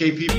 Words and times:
KP. 0.00 0.30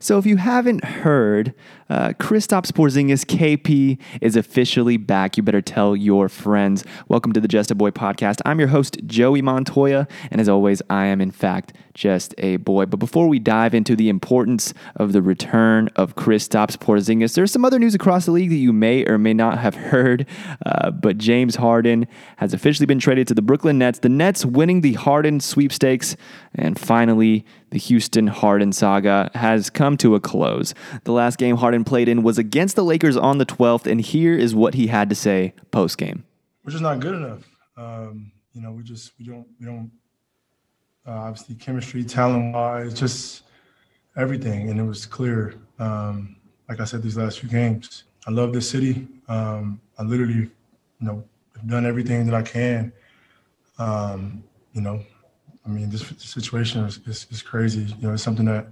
So 0.00 0.18
if 0.18 0.26
you 0.26 0.36
haven't 0.36 0.84
heard, 0.84 1.54
uh, 1.88 2.10
Kristaps 2.18 2.72
Porzingis 2.72 3.24
KP 3.24 3.98
is 4.20 4.36
officially 4.36 4.96
back. 4.96 5.36
You 5.36 5.42
better 5.42 5.60
tell 5.60 5.94
your 5.94 6.28
friends. 6.28 6.84
Welcome 7.08 7.32
to 7.32 7.40
the 7.40 7.48
Just 7.48 7.70
a 7.70 7.74
Boy 7.74 7.90
podcast. 7.90 8.40
I'm 8.44 8.58
your 8.58 8.68
host 8.68 8.98
Joey 9.06 9.42
Montoya, 9.42 10.08
and 10.30 10.40
as 10.40 10.48
always, 10.48 10.82
I 10.88 11.06
am 11.06 11.20
in 11.20 11.30
fact 11.30 11.74
just 11.94 12.34
a 12.38 12.56
boy. 12.56 12.86
But 12.86 12.98
before 12.98 13.28
we 13.28 13.38
dive 13.38 13.74
into 13.74 13.94
the 13.94 14.08
importance 14.08 14.74
of 14.96 15.12
the 15.12 15.22
return 15.22 15.88
of 15.96 16.16
Kristaps 16.16 16.76
Porzingis, 16.76 17.34
there's 17.34 17.52
some 17.52 17.64
other 17.64 17.78
news 17.78 17.94
across 17.94 18.26
the 18.26 18.32
league 18.32 18.50
that 18.50 18.56
you 18.56 18.72
may 18.72 19.06
or 19.06 19.16
may 19.18 19.34
not 19.34 19.58
have 19.58 19.74
heard. 19.74 20.26
Uh, 20.66 20.90
but 20.90 21.18
James 21.18 21.56
Harden 21.56 22.06
has 22.36 22.52
officially 22.52 22.86
been 22.86 22.98
traded 22.98 23.28
to 23.28 23.34
the 23.34 23.42
Brooklyn 23.42 23.78
Nets. 23.78 24.00
The 24.00 24.08
Nets 24.08 24.44
winning 24.44 24.80
the 24.80 24.94
Harden 24.94 25.40
sweepstakes, 25.40 26.16
and 26.54 26.78
finally 26.78 27.44
the 27.74 27.78
Houston 27.80 28.28
Harden 28.28 28.72
saga 28.72 29.30
has 29.34 29.68
come 29.68 29.96
to 29.96 30.14
a 30.14 30.20
close. 30.20 30.74
The 31.02 31.12
last 31.12 31.38
game 31.38 31.56
Harden 31.56 31.73
played 31.82 32.08
in 32.08 32.22
was 32.22 32.38
against 32.38 32.76
the 32.76 32.84
Lakers 32.84 33.16
on 33.16 33.38
the 33.38 33.46
12th, 33.46 33.86
and 33.86 34.00
here 34.00 34.36
is 34.36 34.54
what 34.54 34.74
he 34.74 34.86
had 34.86 35.08
to 35.08 35.16
say 35.16 35.54
post 35.72 35.98
game. 35.98 36.24
We're 36.64 36.70
just 36.70 36.82
not 36.82 37.00
good 37.00 37.14
enough. 37.14 37.42
Um, 37.76 38.30
you 38.52 38.60
know, 38.60 38.70
we 38.70 38.84
just 38.84 39.12
we 39.18 39.24
don't 39.24 39.46
we 39.58 39.66
don't 39.66 39.90
uh, 41.06 41.10
obviously 41.10 41.54
chemistry, 41.56 42.04
talent 42.04 42.54
wise, 42.54 42.94
just 42.94 43.42
everything, 44.16 44.70
and 44.70 44.78
it 44.78 44.84
was 44.84 45.06
clear. 45.06 45.54
Um, 45.78 46.36
like 46.68 46.80
I 46.80 46.84
said, 46.84 47.02
these 47.02 47.16
last 47.16 47.40
few 47.40 47.48
games, 47.48 48.04
I 48.26 48.30
love 48.30 48.52
this 48.52 48.68
city. 48.68 49.06
Um, 49.28 49.80
I 49.98 50.02
literally, 50.02 50.34
you 50.34 50.50
know, 51.00 51.24
have 51.56 51.68
done 51.68 51.84
everything 51.86 52.26
that 52.26 52.34
I 52.34 52.42
can. 52.42 52.92
Um, 53.78 54.44
you 54.72 54.80
know, 54.80 55.00
I 55.66 55.68
mean, 55.68 55.90
this 55.90 56.12
situation 56.18 56.84
is, 56.84 56.98
is, 57.06 57.26
is, 57.30 57.42
crazy. 57.42 57.82
You 57.82 58.08
know, 58.08 58.14
it's 58.14 58.22
something 58.22 58.46
that 58.46 58.66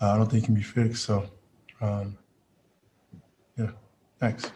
uh, 0.00 0.12
I 0.12 0.16
don't 0.16 0.30
think 0.30 0.44
can 0.44 0.54
be 0.54 0.62
fixed. 0.62 1.04
So, 1.04 1.28
um, 1.80 2.16
yeah, 3.58 3.70
thanks. 4.18 4.50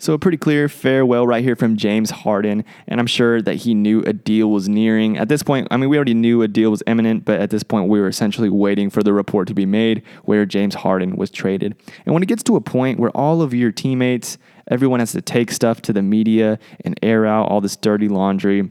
So, 0.00 0.12
a 0.12 0.18
pretty 0.18 0.36
clear 0.36 0.68
farewell 0.68 1.26
right 1.26 1.42
here 1.42 1.56
from 1.56 1.76
James 1.76 2.10
Harden. 2.10 2.64
And 2.86 3.00
I'm 3.00 3.08
sure 3.08 3.42
that 3.42 3.56
he 3.56 3.74
knew 3.74 4.02
a 4.02 4.12
deal 4.12 4.48
was 4.48 4.68
nearing. 4.68 5.18
At 5.18 5.28
this 5.28 5.42
point, 5.42 5.66
I 5.72 5.76
mean, 5.76 5.88
we 5.88 5.96
already 5.96 6.14
knew 6.14 6.42
a 6.42 6.46
deal 6.46 6.70
was 6.70 6.84
imminent, 6.86 7.24
but 7.24 7.40
at 7.40 7.50
this 7.50 7.64
point, 7.64 7.88
we 7.88 8.00
were 8.00 8.06
essentially 8.06 8.48
waiting 8.48 8.90
for 8.90 9.02
the 9.02 9.12
report 9.12 9.48
to 9.48 9.54
be 9.54 9.66
made 9.66 10.04
where 10.22 10.46
James 10.46 10.76
Harden 10.76 11.16
was 11.16 11.32
traded. 11.32 11.74
And 12.06 12.14
when 12.14 12.22
it 12.22 12.26
gets 12.26 12.44
to 12.44 12.54
a 12.54 12.60
point 12.60 13.00
where 13.00 13.10
all 13.10 13.42
of 13.42 13.52
your 13.52 13.72
teammates, 13.72 14.38
everyone 14.70 15.00
has 15.00 15.10
to 15.12 15.20
take 15.20 15.50
stuff 15.50 15.82
to 15.82 15.92
the 15.92 16.02
media 16.02 16.60
and 16.84 16.96
air 17.02 17.26
out 17.26 17.48
all 17.48 17.60
this 17.60 17.76
dirty 17.76 18.08
laundry, 18.08 18.70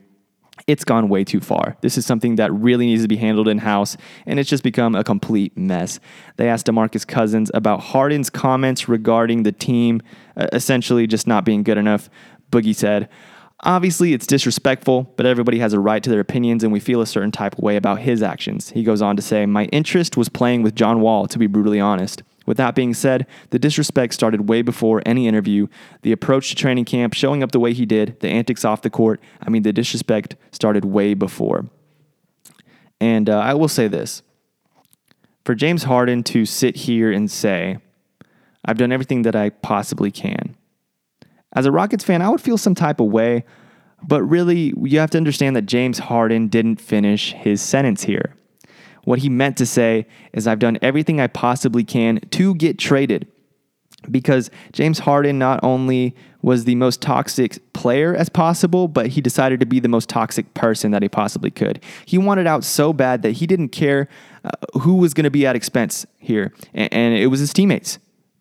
it's 0.65 0.83
gone 0.83 1.09
way 1.09 1.23
too 1.23 1.39
far. 1.39 1.77
This 1.81 1.97
is 1.97 2.05
something 2.05 2.35
that 2.37 2.51
really 2.51 2.87
needs 2.87 3.03
to 3.03 3.07
be 3.07 3.17
handled 3.17 3.47
in 3.47 3.59
house, 3.59 3.95
and 4.25 4.39
it's 4.39 4.49
just 4.49 4.63
become 4.63 4.95
a 4.95 5.03
complete 5.03 5.55
mess. 5.57 5.99
They 6.37 6.49
asked 6.49 6.65
DeMarcus 6.65 7.05
Cousins 7.05 7.51
about 7.53 7.81
Harden's 7.81 8.29
comments 8.29 8.89
regarding 8.89 9.43
the 9.43 9.51
team 9.51 10.01
uh, 10.35 10.47
essentially 10.51 11.07
just 11.07 11.27
not 11.27 11.45
being 11.45 11.63
good 11.63 11.77
enough. 11.77 12.09
Boogie 12.51 12.75
said, 12.75 13.09
Obviously, 13.61 14.13
it's 14.13 14.27
disrespectful, 14.27 15.11
but 15.17 15.25
everybody 15.25 15.57
has 15.59 15.73
a 15.73 15.79
right 15.79 16.03
to 16.03 16.09
their 16.09 16.19
opinions, 16.19 16.63
and 16.63 16.71
we 16.71 16.79
feel 16.79 17.01
a 17.01 17.07
certain 17.07 17.31
type 17.31 17.57
of 17.57 17.63
way 17.63 17.75
about 17.75 17.99
his 17.99 18.21
actions. 18.21 18.69
He 18.69 18.83
goes 18.83 19.01
on 19.01 19.15
to 19.15 19.21
say, 19.21 19.45
My 19.45 19.65
interest 19.65 20.15
was 20.15 20.29
playing 20.29 20.61
with 20.61 20.75
John 20.75 21.01
Wall, 21.01 21.27
to 21.27 21.39
be 21.39 21.47
brutally 21.47 21.79
honest. 21.79 22.21
With 22.47 22.57
that 22.57 22.73
being 22.73 22.95
said, 22.95 23.27
the 23.51 23.59
disrespect 23.59 24.13
started 24.13 24.49
way 24.49 24.63
before 24.63 25.03
any 25.05 25.27
interview. 25.27 25.67
The 26.01 26.13
approach 26.13 26.49
to 26.49 26.55
training 26.55 26.85
camp, 26.85 27.13
showing 27.13 27.43
up 27.43 27.51
the 27.51 27.59
way 27.59 27.73
he 27.73 27.85
did, 27.85 28.19
the 28.21 28.29
antics 28.29 28.65
off 28.65 28.81
the 28.81 28.89
court, 28.89 29.19
I 29.41 29.49
mean, 29.49 29.61
the 29.61 29.73
disrespect 29.73 30.37
started 30.51 30.85
way 30.85 31.13
before. 31.13 31.65
And 32.99 33.29
uh, 33.29 33.37
I 33.37 33.53
will 33.53 33.67
say 33.67 33.87
this 33.87 34.23
for 35.45 35.55
James 35.55 35.83
Harden 35.83 36.23
to 36.23 36.45
sit 36.45 36.75
here 36.75 37.11
and 37.11 37.29
say, 37.29 37.77
I've 38.65 38.77
done 38.77 38.91
everything 38.91 39.21
that 39.21 39.35
I 39.35 39.49
possibly 39.49 40.09
can. 40.09 40.55
As 41.53 41.65
a 41.65 41.71
Rockets 41.71 42.03
fan, 42.03 42.21
I 42.21 42.29
would 42.29 42.41
feel 42.41 42.57
some 42.57 42.75
type 42.75 42.99
of 42.99 43.07
way, 43.07 43.43
but 44.03 44.23
really, 44.23 44.73
you 44.81 44.99
have 44.99 45.11
to 45.11 45.17
understand 45.17 45.55
that 45.55 45.65
James 45.65 45.99
Harden 45.99 46.47
didn't 46.47 46.79
finish 46.79 47.33
his 47.33 47.61
sentence 47.61 48.03
here. 48.03 48.35
What 49.07 49.19
he 49.19 49.29
meant 49.29 49.55
to 49.55 49.65
say 49.65 50.05
is, 50.33 50.47
I've 50.47 50.59
done 50.59 50.77
everything 50.81 51.21
I 51.21 51.27
possibly 51.27 51.85
can 51.85 52.19
to 52.31 52.53
get 52.55 52.77
traded. 52.77 53.25
Because 54.11 54.51
James 54.73 54.99
Harden 54.99 55.39
not 55.39 55.61
only 55.63 56.13
was 56.41 56.65
the 56.65 56.75
most 56.75 57.01
toxic 57.01 57.57
player 57.71 58.13
as 58.13 58.27
possible, 58.27 58.89
but 58.89 59.07
he 59.07 59.21
decided 59.21 59.61
to 59.61 59.65
be 59.65 59.79
the 59.79 59.87
most 59.87 60.09
toxic 60.09 60.53
person 60.55 60.91
that 60.91 61.03
he 61.03 61.07
possibly 61.07 61.49
could. 61.49 61.81
He 62.05 62.17
wanted 62.17 62.47
out 62.47 62.65
so 62.65 62.91
bad 62.91 63.21
that 63.21 63.31
he 63.31 63.47
didn't 63.47 63.69
care 63.69 64.09
uh, 64.43 64.49
who 64.81 64.95
was 64.95 65.13
going 65.13 65.23
to 65.23 65.31
be 65.31 65.47
at 65.47 65.55
expense 65.55 66.05
here, 66.19 66.53
and, 66.73 66.91
and, 66.91 67.13
it 67.13 67.27
was 67.27 67.39
his 67.39 67.53
teammates. 67.53 67.99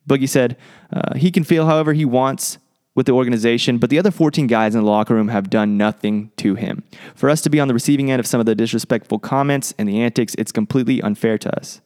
Boogie 0.08 0.28
said 0.28 0.56
uh, 0.92 1.14
he 1.14 1.30
can 1.30 1.44
feel 1.44 1.66
however 1.66 1.92
he 1.92 2.04
wants 2.04 2.58
with 2.96 3.06
the 3.06 3.12
organization, 3.12 3.78
but 3.78 3.90
the 3.90 3.98
other 3.98 4.10
14 4.10 4.48
guys 4.48 4.74
in 4.74 4.82
the 4.82 4.90
locker 4.90 5.14
room 5.14 5.28
have 5.28 5.48
done 5.48 5.76
nothing 5.76 6.32
to 6.38 6.56
him. 6.56 6.82
For 7.14 7.30
us 7.30 7.40
to 7.42 7.50
be 7.50 7.60
on 7.60 7.68
the 7.68 7.74
receiving 7.74 8.10
end 8.10 8.18
of 8.18 8.26
some 8.26 8.40
of 8.40 8.46
the 8.46 8.56
disrespectful 8.56 9.20
comments 9.20 9.72
and 9.78 9.88
the 9.88 10.00
antics, 10.00 10.34
it's 10.36 10.50
completely 10.50 11.00
unfair 11.02 11.38
to 11.38 11.56
us. 11.56 11.80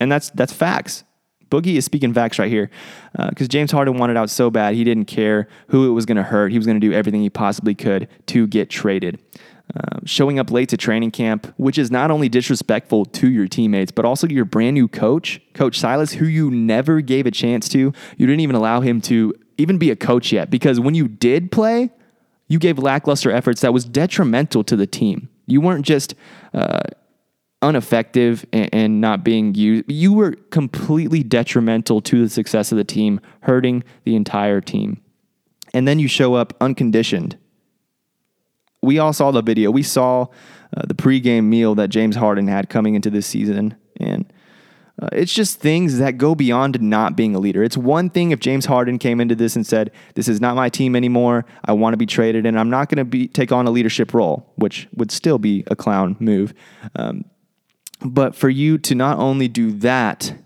And 0.00 0.10
that's 0.10 0.30
that's 0.30 0.52
facts. 0.52 1.04
Boogie 1.50 1.76
is 1.76 1.84
speaking 1.84 2.12
facts 2.12 2.38
right 2.38 2.50
here 2.50 2.70
because 3.12 3.46
uh, 3.46 3.48
James 3.48 3.70
Harden 3.70 3.98
wanted 3.98 4.16
out 4.16 4.28
so 4.30 4.50
bad 4.50 4.74
he 4.74 4.82
didn't 4.82 5.04
care 5.04 5.46
who 5.68 5.88
it 5.88 5.92
was 5.92 6.04
going 6.04 6.16
to 6.16 6.22
hurt. 6.22 6.50
He 6.50 6.58
was 6.58 6.66
going 6.66 6.80
to 6.80 6.84
do 6.84 6.92
everything 6.92 7.20
he 7.20 7.30
possibly 7.30 7.74
could 7.74 8.08
to 8.26 8.48
get 8.48 8.70
traded. 8.70 9.20
Uh, 9.74 9.98
showing 10.04 10.38
up 10.38 10.50
late 10.50 10.68
to 10.68 10.76
training 10.76 11.10
camp, 11.10 11.52
which 11.56 11.78
is 11.78 11.90
not 11.90 12.10
only 12.10 12.28
disrespectful 12.28 13.06
to 13.06 13.30
your 13.30 13.48
teammates, 13.48 13.90
but 13.90 14.04
also 14.04 14.26
to 14.26 14.34
your 14.34 14.44
brand 14.44 14.74
new 14.74 14.86
coach, 14.86 15.40
Coach 15.54 15.78
Silas, 15.78 16.12
who 16.12 16.26
you 16.26 16.50
never 16.50 17.00
gave 17.00 17.24
a 17.26 17.30
chance 17.30 17.66
to. 17.70 17.92
You 18.18 18.26
didn't 18.26 18.40
even 18.40 18.56
allow 18.56 18.82
him 18.82 19.00
to 19.02 19.32
even 19.58 19.78
be 19.78 19.90
a 19.90 19.96
coach 19.96 20.32
yet 20.32 20.50
because 20.50 20.80
when 20.80 20.94
you 20.94 21.08
did 21.08 21.52
play, 21.52 21.90
you 22.48 22.58
gave 22.58 22.78
lackluster 22.78 23.30
efforts 23.30 23.60
that 23.62 23.72
was 23.72 23.84
detrimental 23.84 24.64
to 24.64 24.76
the 24.76 24.86
team. 24.86 25.28
You 25.46 25.60
weren't 25.60 25.84
just 25.84 26.14
uh, 26.52 26.80
ineffective 27.62 28.44
and, 28.52 28.68
and 28.72 29.00
not 29.00 29.24
being 29.24 29.54
used, 29.54 29.90
you 29.90 30.12
were 30.12 30.32
completely 30.50 31.22
detrimental 31.22 32.00
to 32.02 32.22
the 32.22 32.28
success 32.28 32.72
of 32.72 32.78
the 32.78 32.84
team, 32.84 33.20
hurting 33.40 33.82
the 34.04 34.16
entire 34.16 34.60
team. 34.60 35.00
And 35.72 35.88
then 35.88 35.98
you 35.98 36.08
show 36.08 36.34
up 36.34 36.54
unconditioned. 36.60 37.36
We 38.82 38.98
all 38.98 39.12
saw 39.12 39.30
the 39.30 39.42
video. 39.42 39.70
We 39.70 39.82
saw 39.82 40.26
uh, 40.76 40.82
the 40.86 40.94
pregame 40.94 41.44
meal 41.44 41.74
that 41.76 41.88
James 41.88 42.16
Harden 42.16 42.48
had 42.48 42.68
coming 42.68 42.94
into 42.94 43.10
this 43.10 43.26
season. 43.26 43.76
And 44.96 45.06
uh, 45.06 45.08
it's 45.12 45.34
just 45.34 45.60
things 45.60 45.98
that 45.98 46.18
go 46.18 46.34
beyond 46.34 46.80
not 46.80 47.16
being 47.16 47.34
a 47.34 47.38
leader. 47.38 47.62
It's 47.62 47.76
one 47.76 48.10
thing 48.10 48.30
if 48.30 48.40
James 48.40 48.66
Harden 48.66 48.98
came 48.98 49.20
into 49.20 49.34
this 49.34 49.56
and 49.56 49.66
said, 49.66 49.90
"This 50.14 50.28
is 50.28 50.40
not 50.40 50.56
my 50.56 50.68
team 50.68 50.94
anymore. 50.94 51.44
I 51.64 51.72
want 51.72 51.94
to 51.94 51.98
be 51.98 52.06
traded, 52.06 52.46
and 52.46 52.58
I'm 52.58 52.70
not 52.70 52.88
going 52.88 52.98
to 52.98 53.04
be 53.04 53.26
take 53.26 53.50
on 53.50 53.66
a 53.66 53.70
leadership 53.70 54.14
role," 54.14 54.52
which 54.56 54.88
would 54.94 55.10
still 55.10 55.38
be 55.38 55.64
a 55.66 55.76
clown 55.76 56.16
move. 56.20 56.54
Um, 56.94 57.24
but 58.04 58.34
for 58.34 58.48
you 58.48 58.78
to 58.78 58.94
not 58.94 59.18
only 59.18 59.48
do 59.48 59.72
that, 59.72 60.36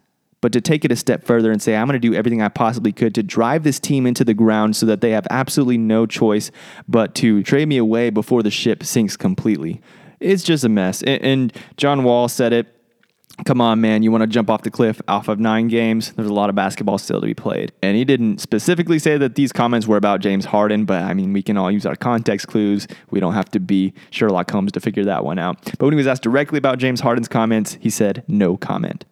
but 0.41 0.53
to 0.53 0.61
take 0.61 0.85
it 0.85 0.93
a 0.93 0.97
step 0.97 1.25
further 1.25 1.51
and 1.51 1.61
say, 1.61 1.75
I'm 1.75 1.87
going 1.87 2.01
to 2.01 2.09
do 2.09 2.15
everything 2.15 2.43
I 2.43 2.49
possibly 2.49 2.93
could 2.93 3.15
to 3.17 3.23
drive 3.23 3.65
this 3.65 3.81
team 3.81 4.07
into 4.07 4.25
the 4.25 4.35
ground 4.35 4.77
so 4.77 4.87
that 4.87 5.01
they 5.01 5.11
have 5.11 5.27
absolutely 5.31 5.79
no 5.79 6.07
choice 6.07 6.51
but 6.87 7.15
to 7.17 7.43
trade 7.43 7.67
me 7.67 7.77
away 7.77 8.11
before 8.11 8.43
the 8.43 8.51
ship 8.51 8.85
sinks 8.85 9.17
completely. 9.17 9.81
It's 10.21 10.45
just 10.45 10.63
a 10.63 10.69
mess. 10.69 11.03
And 11.03 11.53
John 11.77 12.05
Wall 12.05 12.29
said 12.29 12.53
it 12.53 12.78
come 13.45 13.61
on, 13.61 13.81
man, 13.81 14.03
you 14.03 14.11
want 14.11 14.23
to 14.23 14.27
jump 14.27 14.51
off 14.51 14.63
the 14.63 14.71
cliff 14.71 15.01
off 15.09 15.29
of 15.29 15.39
nine 15.39 15.69
games? 15.69 16.13
There's 16.13 16.29
a 16.29 16.33
lot 16.33 16.51
of 16.51 16.57
basketball 16.57 16.99
still 16.99 17.21
to 17.21 17.27
be 17.27 17.35
played. 17.35 17.73
And 17.83 17.97
he 17.97 18.05
didn't 18.05 18.39
specifically 18.39 18.99
say 18.99 19.17
that 19.19 19.35
these 19.35 19.53
comments 19.53 19.87
were 19.87 19.97
about 19.97 20.21
James 20.21 20.45
Harden, 20.45 20.85
but 20.85 21.03
I 21.03 21.15
mean, 21.15 21.33
we 21.33 21.43
can 21.43 21.57
all 21.57 21.71
use 21.71 21.87
our 21.87 21.97
context 21.97 22.49
clues. 22.49 22.87
We 23.11 23.21
don't 23.21 23.35
have 23.35 23.51
to 23.53 23.61
be 23.61 23.95
Sherlock 24.11 24.51
Holmes 24.51 24.73
to 24.73 24.81
figure 24.81 25.05
that 25.05 25.25
one 25.25 25.39
out. 25.39 25.63
But 25.79 25.83
when 25.87 25.93
he 25.93 25.97
was 25.97 26.07
asked 26.07 26.23
directly 26.23 26.59
about 26.59 26.79
James 26.79 27.01
Harden's 27.01 27.29
comments, 27.29 27.79
he 27.81 27.91
said, 27.91 28.25
no 28.29 28.57
comment. 28.57 29.05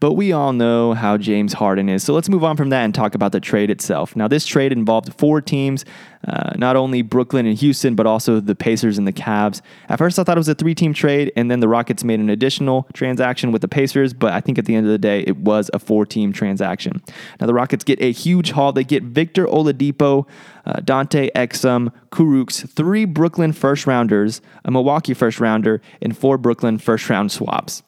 But 0.00 0.14
we 0.14 0.32
all 0.32 0.52
know 0.52 0.94
how 0.94 1.16
James 1.16 1.52
Harden 1.52 1.88
is. 1.88 2.02
So 2.02 2.14
let's 2.14 2.28
move 2.28 2.44
on 2.44 2.56
from 2.56 2.70
that 2.70 2.84
and 2.84 2.94
talk 2.94 3.14
about 3.14 3.32
the 3.32 3.40
trade 3.40 3.70
itself. 3.70 4.16
Now, 4.16 4.28
this 4.28 4.46
trade 4.46 4.72
involved 4.72 5.12
four 5.14 5.40
teams, 5.40 5.84
uh, 6.26 6.52
not 6.56 6.76
only 6.76 7.02
Brooklyn 7.02 7.46
and 7.46 7.56
Houston, 7.56 7.94
but 7.94 8.06
also 8.06 8.40
the 8.40 8.54
Pacers 8.54 8.98
and 8.98 9.06
the 9.06 9.12
Cavs. 9.12 9.60
At 9.88 9.98
first, 9.98 10.18
I 10.18 10.24
thought 10.24 10.36
it 10.36 10.40
was 10.40 10.48
a 10.48 10.54
three 10.54 10.74
team 10.74 10.92
trade, 10.92 11.32
and 11.36 11.50
then 11.50 11.60
the 11.60 11.68
Rockets 11.68 12.04
made 12.04 12.20
an 12.20 12.30
additional 12.30 12.88
transaction 12.94 13.52
with 13.52 13.62
the 13.62 13.68
Pacers. 13.68 14.12
But 14.12 14.32
I 14.32 14.40
think 14.40 14.58
at 14.58 14.64
the 14.64 14.74
end 14.74 14.86
of 14.86 14.92
the 14.92 14.98
day, 14.98 15.20
it 15.26 15.36
was 15.36 15.70
a 15.72 15.78
four 15.78 16.06
team 16.06 16.32
transaction. 16.32 17.02
Now, 17.40 17.46
the 17.46 17.54
Rockets 17.54 17.84
get 17.84 18.00
a 18.00 18.12
huge 18.12 18.50
haul. 18.52 18.72
They 18.72 18.84
get 18.84 19.02
Victor 19.02 19.46
Oladipo, 19.46 20.26
uh, 20.64 20.80
Dante 20.80 21.30
Exum, 21.34 21.92
Kurucs, 22.10 22.68
three 22.68 23.04
Brooklyn 23.04 23.52
first 23.52 23.86
rounders, 23.86 24.40
a 24.64 24.70
Milwaukee 24.70 25.14
first 25.14 25.40
rounder, 25.40 25.80
and 26.02 26.16
four 26.16 26.38
Brooklyn 26.38 26.78
first 26.78 27.08
round 27.08 27.30
swaps. 27.30 27.82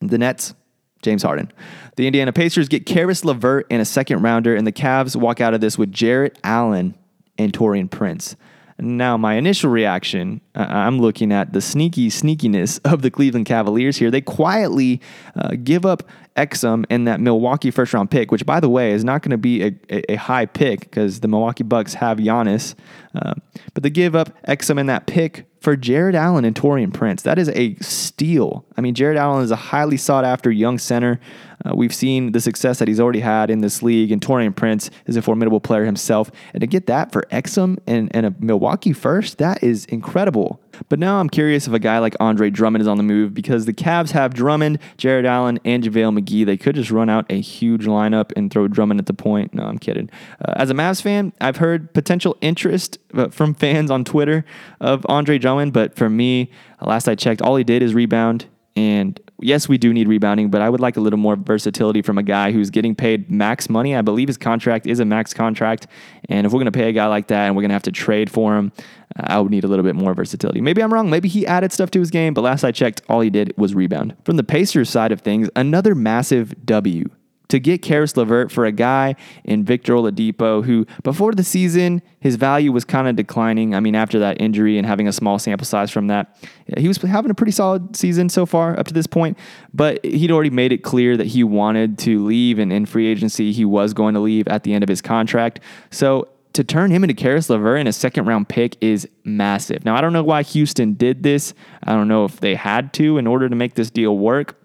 The 0.00 0.18
Nets 0.18 0.54
James 1.02 1.22
Harden. 1.22 1.52
The 1.96 2.06
Indiana 2.06 2.32
Pacers 2.32 2.68
get 2.68 2.86
Caris 2.86 3.24
LeVert 3.24 3.66
in 3.70 3.80
a 3.80 3.84
second 3.84 4.22
rounder, 4.22 4.54
and 4.54 4.66
the 4.66 4.72
Cavs 4.72 5.14
walk 5.16 5.40
out 5.40 5.52
of 5.52 5.60
this 5.60 5.76
with 5.76 5.92
Jarrett 5.92 6.38
Allen 6.42 6.96
and 7.36 7.52
Taurean 7.52 7.90
Prince. 7.90 8.36
Now, 8.78 9.16
my 9.16 9.34
initial 9.34 9.70
reaction, 9.70 10.40
uh, 10.54 10.66
I'm 10.68 10.98
looking 10.98 11.30
at 11.30 11.52
the 11.52 11.60
sneaky 11.60 12.08
sneakiness 12.08 12.80
of 12.90 13.02
the 13.02 13.10
Cleveland 13.10 13.46
Cavaliers 13.46 13.96
here. 13.96 14.10
They 14.10 14.20
quietly 14.20 15.00
uh, 15.36 15.56
give 15.62 15.86
up 15.86 16.02
Exum 16.36 16.84
and 16.90 17.06
that 17.06 17.20
Milwaukee 17.20 17.70
first 17.70 17.92
round 17.92 18.10
pick, 18.10 18.30
which, 18.30 18.46
by 18.46 18.58
the 18.58 18.68
way, 18.68 18.92
is 18.92 19.04
not 19.04 19.22
going 19.22 19.30
to 19.30 19.38
be 19.38 19.62
a, 19.62 19.72
a, 19.90 20.12
a, 20.12 20.16
high 20.16 20.46
pick 20.46 20.80
because 20.80 21.20
the 21.20 21.28
Milwaukee 21.28 21.62
Bucks 21.62 21.94
have 21.94 22.18
Giannis. 22.18 22.74
Uh, 23.14 23.34
but 23.74 23.82
they 23.82 23.90
give 23.90 24.16
up 24.16 24.30
Exum 24.46 24.80
and 24.80 24.88
that 24.88 25.06
pick 25.06 25.46
for 25.62 25.76
Jarrett 25.76 26.16
Allen 26.16 26.44
and 26.44 26.56
Taurean 26.56 26.92
Prince. 26.92 27.22
That 27.22 27.38
is 27.38 27.48
a 27.50 27.76
steal. 27.76 28.66
I 28.76 28.80
mean, 28.80 28.94
Jarrett 28.94 29.16
Allen 29.16 29.44
is 29.44 29.52
a 29.52 29.56
highly 29.56 29.96
sought 29.96 30.24
after 30.24 30.50
young 30.50 30.78
center. 30.78 31.20
Uh, 31.64 31.74
we've 31.74 31.94
seen 31.94 32.32
the 32.32 32.40
success 32.40 32.78
that 32.78 32.88
he's 32.88 33.00
already 33.00 33.20
had 33.20 33.50
in 33.50 33.60
this 33.60 33.82
league, 33.82 34.10
and 34.10 34.20
Taurean 34.20 34.54
Prince 34.54 34.90
is 35.06 35.16
a 35.16 35.22
formidable 35.22 35.60
player 35.60 35.84
himself. 35.84 36.30
And 36.52 36.60
to 36.60 36.66
get 36.66 36.86
that 36.86 37.12
for 37.12 37.22
Exum 37.30 37.78
and, 37.86 38.14
and 38.14 38.26
a 38.26 38.34
Milwaukee 38.38 38.92
first, 38.92 39.38
that 39.38 39.62
is 39.62 39.84
incredible. 39.86 40.60
But 40.88 40.98
now 40.98 41.20
I'm 41.20 41.28
curious 41.28 41.66
if 41.66 41.72
a 41.72 41.78
guy 41.78 41.98
like 41.98 42.16
Andre 42.18 42.50
Drummond 42.50 42.82
is 42.82 42.88
on 42.88 42.96
the 42.96 43.02
move 43.02 43.34
because 43.34 43.66
the 43.66 43.72
Cavs 43.72 44.10
have 44.12 44.34
Drummond, 44.34 44.78
Jarrett 44.96 45.26
Allen, 45.26 45.60
and 45.64 45.82
JaVale 45.82 46.18
McGee. 46.18 46.46
They 46.46 46.56
could 46.56 46.74
just 46.74 46.90
run 46.90 47.08
out 47.08 47.26
a 47.30 47.40
huge 47.40 47.86
lineup 47.86 48.32
and 48.36 48.50
throw 48.50 48.68
Drummond 48.68 49.00
at 49.00 49.06
the 49.06 49.14
point. 49.14 49.54
No, 49.54 49.64
I'm 49.64 49.78
kidding. 49.78 50.10
Uh, 50.40 50.54
as 50.56 50.70
a 50.70 50.74
Mavs 50.74 51.02
fan, 51.02 51.32
I've 51.40 51.58
heard 51.58 51.92
potential 51.92 52.36
interest 52.40 52.98
uh, 53.14 53.28
from 53.28 53.54
fans 53.54 53.90
on 53.90 54.04
Twitter 54.04 54.44
of 54.80 55.04
Andre 55.08 55.38
Drummond, 55.38 55.72
but 55.72 55.96
for 55.96 56.08
me, 56.08 56.50
last 56.80 57.08
I 57.08 57.14
checked, 57.14 57.42
all 57.42 57.56
he 57.56 57.64
did 57.64 57.82
is 57.82 57.94
rebound 57.94 58.46
and 58.74 59.20
yes, 59.42 59.68
we 59.68 59.78
do 59.78 59.92
need 59.92 60.08
rebounding, 60.08 60.50
but 60.50 60.62
I 60.62 60.68
would 60.68 60.80
like 60.80 60.96
a 60.96 61.00
little 61.00 61.18
more 61.18 61.36
versatility 61.36 62.02
from 62.02 62.18
a 62.18 62.22
guy 62.22 62.52
who's 62.52 62.70
getting 62.70 62.94
paid 62.94 63.30
max 63.30 63.68
money. 63.68 63.94
I 63.94 64.02
believe 64.02 64.28
his 64.28 64.38
contract 64.38 64.86
is 64.86 65.00
a 65.00 65.04
max 65.04 65.34
contract. 65.34 65.86
And 66.28 66.46
if 66.46 66.52
we're 66.52 66.58
going 66.58 66.72
to 66.72 66.72
pay 66.72 66.88
a 66.88 66.92
guy 66.92 67.06
like 67.06 67.28
that 67.28 67.46
and 67.46 67.56
we're 67.56 67.62
going 67.62 67.70
to 67.70 67.74
have 67.74 67.82
to 67.84 67.92
trade 67.92 68.30
for 68.30 68.56
him, 68.56 68.72
I 69.16 69.40
would 69.40 69.50
need 69.50 69.64
a 69.64 69.68
little 69.68 69.84
bit 69.84 69.94
more 69.94 70.14
versatility. 70.14 70.60
Maybe 70.60 70.82
I'm 70.82 70.92
wrong. 70.92 71.10
Maybe 71.10 71.28
he 71.28 71.46
added 71.46 71.72
stuff 71.72 71.90
to 71.92 72.00
his 72.00 72.10
game, 72.10 72.34
but 72.34 72.42
last 72.42 72.64
I 72.64 72.72
checked, 72.72 73.02
all 73.08 73.20
he 73.20 73.30
did 73.30 73.54
was 73.56 73.74
rebound. 73.74 74.16
From 74.24 74.36
the 74.36 74.44
Pacers 74.44 74.88
side 74.88 75.12
of 75.12 75.20
things, 75.20 75.50
another 75.54 75.94
massive 75.94 76.66
W 76.66 77.08
to 77.52 77.60
get 77.60 77.82
Caris 77.82 78.16
LeVert 78.16 78.50
for 78.50 78.64
a 78.64 78.72
guy 78.72 79.14
in 79.44 79.62
Victor 79.62 79.92
Oladipo, 79.92 80.64
who 80.64 80.86
before 81.02 81.32
the 81.32 81.44
season, 81.44 82.00
his 82.18 82.36
value 82.36 82.72
was 82.72 82.82
kind 82.82 83.06
of 83.06 83.14
declining. 83.14 83.74
I 83.74 83.80
mean, 83.80 83.94
after 83.94 84.18
that 84.20 84.40
injury 84.40 84.78
and 84.78 84.86
having 84.86 85.06
a 85.06 85.12
small 85.12 85.38
sample 85.38 85.66
size 85.66 85.90
from 85.90 86.06
that, 86.06 86.34
he 86.78 86.88
was 86.88 86.96
having 86.96 87.30
a 87.30 87.34
pretty 87.34 87.52
solid 87.52 87.94
season 87.94 88.30
so 88.30 88.46
far 88.46 88.78
up 88.80 88.86
to 88.86 88.94
this 88.94 89.06
point, 89.06 89.36
but 89.74 90.02
he'd 90.02 90.30
already 90.30 90.48
made 90.48 90.72
it 90.72 90.78
clear 90.78 91.14
that 91.18 91.26
he 91.26 91.44
wanted 91.44 91.98
to 91.98 92.24
leave, 92.24 92.58
and 92.58 92.72
in 92.72 92.86
free 92.86 93.06
agency, 93.06 93.52
he 93.52 93.66
was 93.66 93.92
going 93.92 94.14
to 94.14 94.20
leave 94.20 94.48
at 94.48 94.62
the 94.62 94.72
end 94.72 94.82
of 94.82 94.88
his 94.88 95.02
contract. 95.02 95.60
So 95.90 96.28
to 96.54 96.64
turn 96.64 96.90
him 96.90 97.04
into 97.04 97.12
Caris 97.12 97.50
LeVert 97.50 97.80
in 97.80 97.86
a 97.86 97.92
second 97.92 98.24
round 98.24 98.48
pick 98.48 98.82
is 98.82 99.06
massive. 99.24 99.84
Now, 99.84 99.94
I 99.94 100.00
don't 100.00 100.14
know 100.14 100.24
why 100.24 100.42
Houston 100.42 100.94
did 100.94 101.22
this. 101.22 101.52
I 101.82 101.92
don't 101.92 102.08
know 102.08 102.24
if 102.24 102.40
they 102.40 102.54
had 102.54 102.94
to 102.94 103.18
in 103.18 103.26
order 103.26 103.50
to 103.50 103.54
make 103.54 103.74
this 103.74 103.90
deal 103.90 104.16
work. 104.16 104.58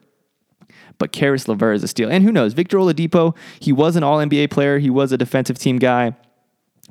But 0.98 1.12
Caris 1.12 1.48
LeVert 1.48 1.76
is 1.76 1.84
a 1.84 1.88
steal. 1.88 2.10
And 2.10 2.24
who 2.24 2.32
knows? 2.32 2.54
Victor 2.54 2.78
Oladipo, 2.78 3.36
he 3.60 3.72
was 3.72 3.96
an 3.96 4.04
all 4.04 4.18
NBA 4.18 4.50
player, 4.50 4.80
he 4.80 4.90
was 4.90 5.12
a 5.12 5.18
defensive 5.18 5.58
team 5.58 5.78
guy. 5.78 6.16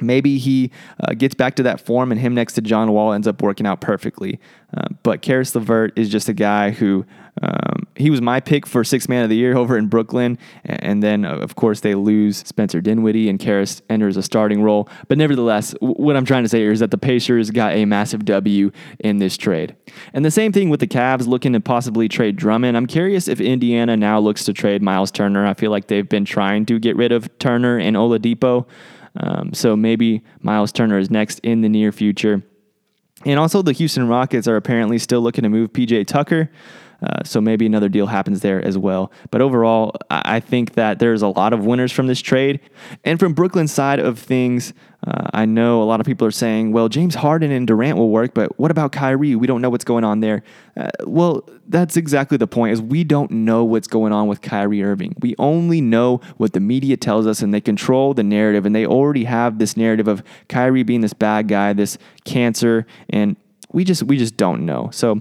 Maybe 0.00 0.36
he 0.36 0.70
uh, 1.00 1.14
gets 1.14 1.34
back 1.34 1.56
to 1.56 1.62
that 1.62 1.80
form 1.80 2.12
and 2.12 2.20
him 2.20 2.34
next 2.34 2.52
to 2.54 2.60
John 2.60 2.92
Wall 2.92 3.12
ends 3.12 3.26
up 3.26 3.40
working 3.40 3.66
out 3.66 3.80
perfectly. 3.80 4.38
Uh, 4.76 4.88
but 5.02 5.22
Caris 5.22 5.54
LeVert 5.54 5.98
is 5.98 6.10
just 6.10 6.28
a 6.28 6.34
guy 6.34 6.70
who 6.70 7.06
um, 7.42 7.86
he 7.96 8.10
was 8.10 8.22
my 8.22 8.40
pick 8.40 8.66
for 8.66 8.82
sixth 8.82 9.08
man 9.08 9.22
of 9.22 9.30
the 9.30 9.36
year 9.36 9.56
over 9.56 9.76
in 9.76 9.88
Brooklyn. 9.88 10.38
And 10.64 11.02
then, 11.02 11.24
uh, 11.24 11.36
of 11.36 11.54
course, 11.54 11.80
they 11.80 11.94
lose 11.94 12.38
Spencer 12.38 12.80
Dinwiddie 12.80 13.28
and 13.28 13.38
Caris 13.38 13.82
enters 13.90 14.16
a 14.16 14.22
starting 14.22 14.62
role. 14.62 14.88
But 15.08 15.18
nevertheless, 15.18 15.74
what 15.80 16.16
I'm 16.16 16.24
trying 16.24 16.44
to 16.44 16.48
say 16.48 16.60
here 16.60 16.72
is 16.72 16.80
that 16.80 16.90
the 16.90 16.98
Pacers 16.98 17.50
got 17.50 17.74
a 17.74 17.84
massive 17.84 18.24
W 18.24 18.70
in 19.00 19.18
this 19.18 19.36
trade. 19.36 19.76
And 20.12 20.24
the 20.24 20.30
same 20.30 20.52
thing 20.52 20.70
with 20.70 20.80
the 20.80 20.86
Cavs 20.86 21.26
looking 21.26 21.52
to 21.52 21.60
possibly 21.60 22.08
trade 22.08 22.36
Drummond. 22.36 22.76
I'm 22.76 22.86
curious 22.86 23.28
if 23.28 23.40
Indiana 23.40 23.96
now 23.96 24.18
looks 24.18 24.44
to 24.44 24.52
trade 24.52 24.82
Miles 24.82 25.10
Turner. 25.10 25.46
I 25.46 25.54
feel 25.54 25.70
like 25.70 25.88
they've 25.88 26.08
been 26.08 26.24
trying 26.24 26.66
to 26.66 26.78
get 26.78 26.96
rid 26.96 27.12
of 27.12 27.38
Turner 27.38 27.78
and 27.78 27.96
Oladipo. 27.96 28.66
Um, 29.18 29.54
so 29.54 29.76
maybe 29.76 30.22
Miles 30.40 30.72
Turner 30.72 30.98
is 30.98 31.10
next 31.10 31.38
in 31.40 31.62
the 31.62 31.68
near 31.68 31.92
future. 31.92 32.42
And 33.24 33.40
also, 33.40 33.62
the 33.62 33.72
Houston 33.72 34.08
Rockets 34.08 34.46
are 34.46 34.56
apparently 34.56 34.98
still 34.98 35.20
looking 35.20 35.42
to 35.42 35.48
move 35.48 35.72
PJ 35.72 36.06
Tucker. 36.06 36.50
Uh, 37.02 37.22
so 37.25 37.40
maybe 37.40 37.66
another 37.66 37.88
deal 37.88 38.06
happens 38.06 38.40
there 38.40 38.64
as 38.64 38.78
well. 38.78 39.12
But 39.31 39.40
overall, 39.40 39.94
I 40.10 40.40
think 40.40 40.75
that 40.75 40.98
there's 40.98 41.22
a 41.22 41.28
lot 41.28 41.52
of 41.52 41.64
winners 41.64 41.93
from 41.93 42.06
this 42.06 42.20
trade. 42.20 42.60
And 43.04 43.19
from 43.20 43.34
Brooklyn's 43.34 43.72
side 43.72 43.98
of 43.98 44.19
things, 44.19 44.72
uh, 45.06 45.28
I 45.32 45.44
know 45.44 45.82
a 45.82 45.84
lot 45.84 46.00
of 46.00 46.06
people 46.06 46.26
are 46.26 46.32
saying, 46.32 46.72
well, 46.72 46.88
James 46.88 47.14
Harden 47.14 47.52
and 47.52 47.66
Durant 47.66 47.96
will 47.96 48.10
work, 48.10 48.34
but 48.34 48.58
what 48.58 48.70
about 48.70 48.93
Kyrie? 48.93 49.37
We 49.37 49.46
don't 49.46 49.60
know 49.60 49.70
what's 49.70 49.84
going 49.84 50.04
on 50.04 50.20
there. 50.20 50.43
Uh, 50.76 50.88
well, 51.04 51.48
that's 51.69 51.96
exactly 51.96 52.38
the 52.38 52.46
point 52.46 52.72
is 52.72 52.81
we 52.81 53.04
don't 53.04 53.31
know 53.31 53.62
what's 53.64 53.87
going 53.87 54.12
on 54.12 54.26
with 54.26 54.40
Kyrie 54.40 54.82
Irving. 54.82 55.14
We 55.20 55.34
only 55.38 55.81
know 55.81 56.20
what 56.38 56.54
the 56.54 56.60
media 56.60 56.96
tells 56.96 57.26
us 57.26 57.40
and 57.40 57.52
they 57.52 57.60
control 57.60 58.14
the 58.14 58.25
narrative 58.25 58.66
and 58.66 58.75
they 58.75 58.87
already 58.87 59.25
have 59.25 59.58
this 59.58 59.76
narrative 59.76 60.08
of 60.08 60.22
Kyrie 60.49 60.82
being 60.82 61.02
this 61.02 61.12
bad 61.12 61.49
guy, 61.49 61.72
this 61.72 61.99
cancer 62.25 62.87
and 63.10 63.37
we 63.72 63.84
just 63.84 64.04
we 64.04 64.16
just 64.16 64.37
don't 64.37 64.64
know. 64.64 64.90
So 64.92 65.20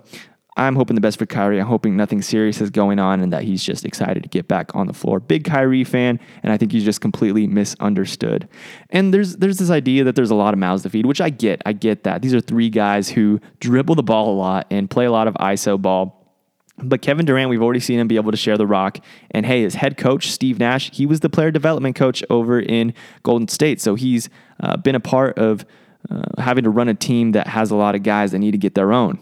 I'm 0.57 0.75
hoping 0.75 0.96
the 0.96 1.02
best 1.02 1.19
for 1.19 1.25
Kyrie. 1.25 1.60
I'm 1.60 1.68
hoping 1.68 1.98
nothing 1.98 2.22
serious 2.22 2.62
is 2.62 2.69
going 2.69 2.98
on 2.98 3.19
and 3.19 3.34
that 3.34 3.44
he's 3.44 3.62
just 3.63 3.84
excited 3.84 4.24
to 4.24 4.30
get 4.30 4.48
back 4.48 4.74
on 4.74 4.88
the 4.88 4.94
floor. 4.94 5.19
Big 5.19 5.44
Kyrie 5.44 5.84
fan, 5.84 6.19
and 6.44 6.54
I 6.54 6.57
think 6.57 6.72
he's 6.72 6.86
just 6.86 7.02
completely 7.02 7.46
misunderstood. 7.46 8.48
And 8.90 9.13
there's 9.13 9.36
there's 9.36 9.57
this 9.57 9.69
idea 9.69 10.06
that 10.06 10.16
there's 10.16 10.31
a 10.31 10.36
lot 10.36 10.54
of 10.54 10.60
mouths 10.60 10.84
to 10.84 10.90
feed, 10.90 11.06
which 11.06 11.19
I 11.19 11.30
get. 11.30 11.62
I 11.66 11.74
get 11.74 12.04
that. 12.04 12.22
These 12.22 12.34
are 12.34 12.40
three 12.40 12.69
guys 12.69 13.10
who 13.10 13.42
dribble 13.60 13.96
the 13.96 14.04
ball 14.04 14.34
a 14.34 14.38
lot 14.38 14.68
and 14.72 14.90
play 14.90 15.06
a 15.06 15.12
lot 15.12 15.28
of 15.28 15.34
ISO 15.36 15.81
ball. 15.81 16.22
But 16.78 17.02
Kevin 17.02 17.25
Durant, 17.25 17.50
we've 17.50 17.62
already 17.62 17.80
seen 17.80 18.00
him 18.00 18.07
be 18.07 18.18
able 18.18 18.31
to 18.31 18.38
share 18.38 18.57
the 18.57 18.68
rock. 18.68 19.00
And 19.31 19.46
hey, 19.46 19.62
his 19.62 19.75
head 19.75 19.98
coach, 19.98 20.31
Steve 20.31 20.60
Nash, 20.60 20.92
he 20.92 21.06
was 21.06 21.22
the 21.22 21.30
player 21.30 21.52
development 21.52 21.96
coach 21.96 22.24
over 22.30 22.60
in 22.60 22.94
Golden 23.24 23.48
State. 23.48 23.80
So 23.80 23.95
he's 23.95 24.30
uh, 24.59 24.76
been 24.78 24.95
a 24.95 25.00
part 25.00 25.38
of 25.38 25.66
uh, 26.09 26.42
having 26.42 26.66
to 26.66 26.69
run 26.69 26.90
a 26.90 26.94
team 26.94 27.31
that 27.31 27.47
has 27.47 27.71
a 27.71 27.76
lot 27.76 27.95
of 27.95 28.04
guys 28.04 28.31
that 28.31 28.40
need 28.40 28.52
to 28.52 28.57
get 28.57 28.76
their 28.76 28.92
own. 28.92 29.21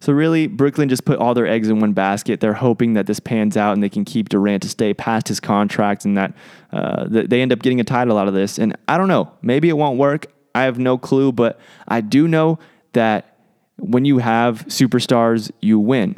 So 0.00 0.12
really, 0.12 0.46
Brooklyn 0.46 0.88
just 0.88 1.04
put 1.04 1.18
all 1.18 1.34
their 1.34 1.46
eggs 1.46 1.68
in 1.68 1.80
one 1.80 1.92
basket. 1.92 2.40
They're 2.40 2.54
hoping 2.54 2.94
that 2.94 3.06
this 3.06 3.20
pans 3.20 3.56
out 3.56 3.72
and 3.72 3.82
they 3.82 3.88
can 3.88 4.04
keep 4.04 4.28
Durant 4.28 4.62
to 4.62 4.68
stay 4.68 4.94
past 4.94 5.28
his 5.28 5.40
contract 5.40 6.04
and 6.04 6.16
that 6.16 6.34
uh, 6.72 7.06
they 7.08 7.42
end 7.42 7.52
up 7.52 7.60
getting 7.60 7.80
a 7.80 7.84
title 7.84 8.18
out 8.18 8.28
of 8.28 8.34
this. 8.34 8.58
And 8.58 8.76
I 8.86 8.96
don't 8.96 9.08
know, 9.08 9.32
maybe 9.42 9.68
it 9.68 9.76
won't 9.76 9.98
work. 9.98 10.26
I 10.54 10.62
have 10.62 10.78
no 10.78 10.98
clue, 10.98 11.32
but 11.32 11.58
I 11.86 12.00
do 12.00 12.28
know 12.28 12.58
that 12.92 13.36
when 13.76 14.04
you 14.04 14.18
have 14.18 14.66
superstars, 14.66 15.50
you 15.60 15.78
win. 15.78 16.16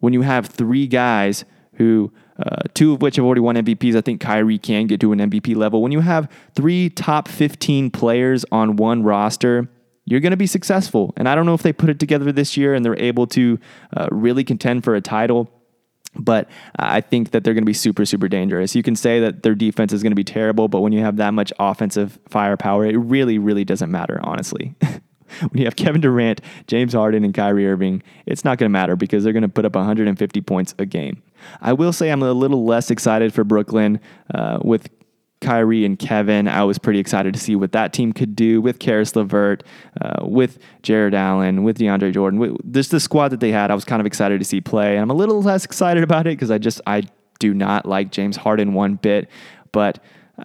When 0.00 0.12
you 0.12 0.22
have 0.22 0.46
three 0.46 0.86
guys 0.86 1.44
who 1.74 2.12
uh, 2.38 2.62
two 2.72 2.92
of 2.92 3.02
which 3.02 3.16
have 3.16 3.24
already 3.24 3.40
won 3.40 3.56
MVPs. 3.56 3.96
I 3.96 4.00
think 4.00 4.20
Kyrie 4.20 4.58
can 4.58 4.86
get 4.86 5.00
to 5.00 5.12
an 5.12 5.18
MVP 5.18 5.56
level. 5.56 5.82
When 5.82 5.92
you 5.92 6.00
have 6.00 6.30
three 6.54 6.88
top 6.88 7.26
15 7.26 7.90
players 7.90 8.44
on 8.52 8.76
one 8.76 9.02
roster, 9.02 9.68
you're 10.08 10.20
going 10.20 10.30
to 10.30 10.36
be 10.36 10.46
successful. 10.46 11.12
And 11.16 11.28
I 11.28 11.34
don't 11.34 11.44
know 11.44 11.54
if 11.54 11.62
they 11.62 11.72
put 11.72 11.90
it 11.90 11.98
together 12.00 12.32
this 12.32 12.56
year 12.56 12.74
and 12.74 12.84
they're 12.84 12.98
able 12.98 13.26
to 13.28 13.58
uh, 13.96 14.08
really 14.10 14.42
contend 14.42 14.84
for 14.84 14.94
a 14.94 15.00
title. 15.00 15.50
But 16.14 16.48
I 16.78 17.02
think 17.02 17.32
that 17.32 17.44
they're 17.44 17.52
going 17.52 17.62
to 17.62 17.66
be 17.66 17.74
super, 17.74 18.06
super 18.06 18.28
dangerous. 18.28 18.74
You 18.74 18.82
can 18.82 18.96
say 18.96 19.20
that 19.20 19.42
their 19.42 19.54
defense 19.54 19.92
is 19.92 20.02
going 20.02 20.12
to 20.12 20.16
be 20.16 20.24
terrible, 20.24 20.66
but 20.68 20.80
when 20.80 20.92
you 20.92 21.00
have 21.00 21.16
that 21.16 21.34
much 21.34 21.52
offensive 21.58 22.18
firepower, 22.28 22.86
it 22.86 22.96
really, 22.96 23.38
really 23.38 23.64
doesn't 23.64 23.90
matter, 23.90 24.18
honestly. 24.22 24.74
when 24.80 25.58
you 25.58 25.64
have 25.66 25.76
Kevin 25.76 26.00
Durant, 26.00 26.40
James 26.66 26.94
Harden, 26.94 27.24
and 27.24 27.34
Kyrie 27.34 27.68
Irving, 27.68 28.02
it's 28.24 28.44
not 28.44 28.56
going 28.56 28.70
to 28.70 28.72
matter 28.72 28.96
because 28.96 29.22
they're 29.22 29.34
going 29.34 29.42
to 29.42 29.48
put 29.50 29.66
up 29.66 29.76
150 29.76 30.40
points 30.40 30.74
a 30.78 30.86
game. 30.86 31.22
I 31.60 31.74
will 31.74 31.92
say 31.92 32.10
I'm 32.10 32.22
a 32.22 32.32
little 32.32 32.64
less 32.64 32.90
excited 32.90 33.34
for 33.34 33.44
Brooklyn 33.44 34.00
uh, 34.34 34.58
with 34.62 34.88
Kyrie 35.40 35.84
and 35.84 35.98
Kevin. 35.98 36.48
I 36.48 36.64
was 36.64 36.78
pretty 36.78 36.98
excited 36.98 37.34
to 37.34 37.40
see 37.40 37.56
what 37.56 37.72
that 37.72 37.92
team 37.92 38.12
could 38.12 38.34
do 38.34 38.60
with 38.60 38.78
Caris 38.78 39.14
LeVert, 39.14 39.62
uh, 40.00 40.26
with 40.26 40.58
Jarrett 40.82 41.14
Allen, 41.14 41.62
with 41.62 41.78
DeAndre 41.78 42.12
Jordan. 42.12 42.40
With, 42.40 42.56
this 42.64 42.88
the 42.88 43.00
squad 43.00 43.28
that 43.28 43.40
they 43.40 43.52
had. 43.52 43.70
I 43.70 43.74
was 43.74 43.84
kind 43.84 44.00
of 44.00 44.06
excited 44.06 44.38
to 44.38 44.44
see 44.44 44.60
play. 44.60 44.94
And 44.94 45.02
I'm 45.02 45.10
a 45.10 45.14
little 45.14 45.42
less 45.42 45.64
excited 45.64 46.02
about 46.02 46.26
it 46.26 46.30
because 46.30 46.50
I 46.50 46.58
just 46.58 46.80
I 46.86 47.02
do 47.38 47.54
not 47.54 47.86
like 47.86 48.10
James 48.10 48.36
Harden 48.36 48.74
one 48.74 48.96
bit, 48.96 49.28
but 49.72 50.02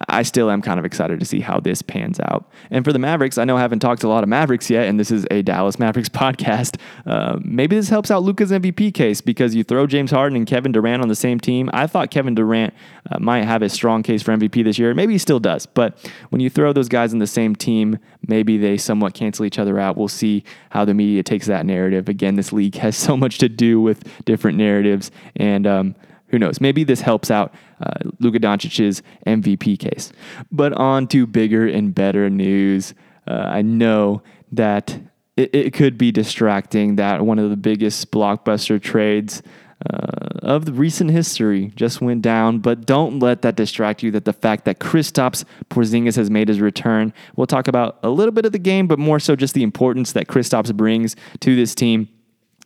I 0.08 0.22
still 0.22 0.50
am 0.50 0.60
kind 0.60 0.78
of 0.78 0.84
excited 0.84 1.20
to 1.20 1.26
see 1.26 1.40
how 1.40 1.60
this 1.60 1.80
pans 1.80 2.18
out. 2.20 2.50
And 2.70 2.84
for 2.84 2.92
the 2.92 2.98
Mavericks, 2.98 3.38
I 3.38 3.44
know 3.44 3.56
I 3.56 3.60
haven't 3.60 3.78
talked 3.78 4.02
a 4.02 4.08
lot 4.08 4.24
of 4.24 4.28
Mavericks 4.28 4.68
yet, 4.68 4.88
and 4.88 4.98
this 4.98 5.10
is 5.10 5.26
a 5.30 5.42
Dallas 5.42 5.78
Mavericks 5.78 6.08
podcast. 6.08 6.80
Uh, 7.06 7.38
maybe 7.42 7.76
this 7.76 7.88
helps 7.88 8.10
out 8.10 8.22
Luka's 8.22 8.50
MVP 8.50 8.92
case 8.92 9.20
because 9.20 9.54
you 9.54 9.62
throw 9.62 9.86
James 9.86 10.10
Harden 10.10 10.36
and 10.36 10.46
Kevin 10.46 10.72
Durant 10.72 11.02
on 11.02 11.08
the 11.08 11.14
same 11.14 11.38
team. 11.38 11.70
I 11.72 11.86
thought 11.86 12.10
Kevin 12.10 12.34
Durant 12.34 12.74
uh, 13.10 13.18
might 13.20 13.44
have 13.44 13.62
a 13.62 13.68
strong 13.68 14.02
case 14.02 14.22
for 14.22 14.32
MVP 14.32 14.64
this 14.64 14.78
year. 14.78 14.92
Maybe 14.94 15.12
he 15.12 15.18
still 15.18 15.40
does, 15.40 15.66
but 15.66 15.96
when 16.30 16.40
you 16.40 16.50
throw 16.50 16.72
those 16.72 16.88
guys 16.88 17.12
in 17.12 17.20
the 17.20 17.26
same 17.26 17.54
team, 17.54 17.98
maybe 18.26 18.58
they 18.58 18.76
somewhat 18.76 19.14
cancel 19.14 19.44
each 19.44 19.58
other 19.58 19.78
out. 19.78 19.96
We'll 19.96 20.08
see 20.08 20.42
how 20.70 20.84
the 20.84 20.94
media 20.94 21.22
takes 21.22 21.46
that 21.46 21.66
narrative. 21.66 22.08
Again, 22.08 22.34
this 22.34 22.52
league 22.52 22.74
has 22.76 22.96
so 23.04 23.16
much 23.16 23.38
to 23.38 23.48
do 23.48 23.80
with 23.80 24.02
different 24.24 24.58
narratives, 24.58 25.12
and 25.36 25.66
um, 25.66 25.94
who 26.34 26.38
knows? 26.40 26.60
Maybe 26.60 26.82
this 26.82 27.00
helps 27.00 27.30
out 27.30 27.54
uh, 27.80 28.10
Luka 28.18 28.40
Doncic's 28.40 29.02
MVP 29.24 29.78
case. 29.78 30.12
But 30.50 30.72
on 30.72 31.06
to 31.08 31.28
bigger 31.28 31.64
and 31.64 31.94
better 31.94 32.28
news. 32.28 32.92
Uh, 33.28 33.34
I 33.34 33.62
know 33.62 34.20
that 34.50 34.98
it, 35.36 35.54
it, 35.54 35.74
could 35.74 35.96
be 35.96 36.10
distracting 36.10 36.96
that 36.96 37.24
one 37.24 37.38
of 37.38 37.50
the 37.50 37.56
biggest 37.56 38.10
blockbuster 38.10 38.82
trades 38.82 39.44
uh, 39.88 40.40
of 40.42 40.64
the 40.64 40.72
recent 40.72 41.12
history 41.12 41.72
just 41.76 42.00
went 42.00 42.22
down, 42.22 42.58
but 42.58 42.84
don't 42.84 43.20
let 43.20 43.42
that 43.42 43.54
distract 43.54 44.02
you. 44.02 44.10
That 44.10 44.24
the 44.24 44.32
fact 44.32 44.64
that 44.64 44.80
Kristaps 44.80 45.44
Porzingis 45.70 46.16
has 46.16 46.30
made 46.30 46.48
his 46.48 46.60
return. 46.60 47.12
We'll 47.36 47.46
talk 47.46 47.68
about 47.68 48.00
a 48.02 48.10
little 48.10 48.32
bit 48.32 48.44
of 48.44 48.50
the 48.50 48.58
game, 48.58 48.88
but 48.88 48.98
more 48.98 49.20
so 49.20 49.36
just 49.36 49.54
the 49.54 49.62
importance 49.62 50.10
that 50.14 50.26
Kristaps 50.26 50.74
brings 50.74 51.14
to 51.40 51.54
this 51.54 51.76
team. 51.76 52.08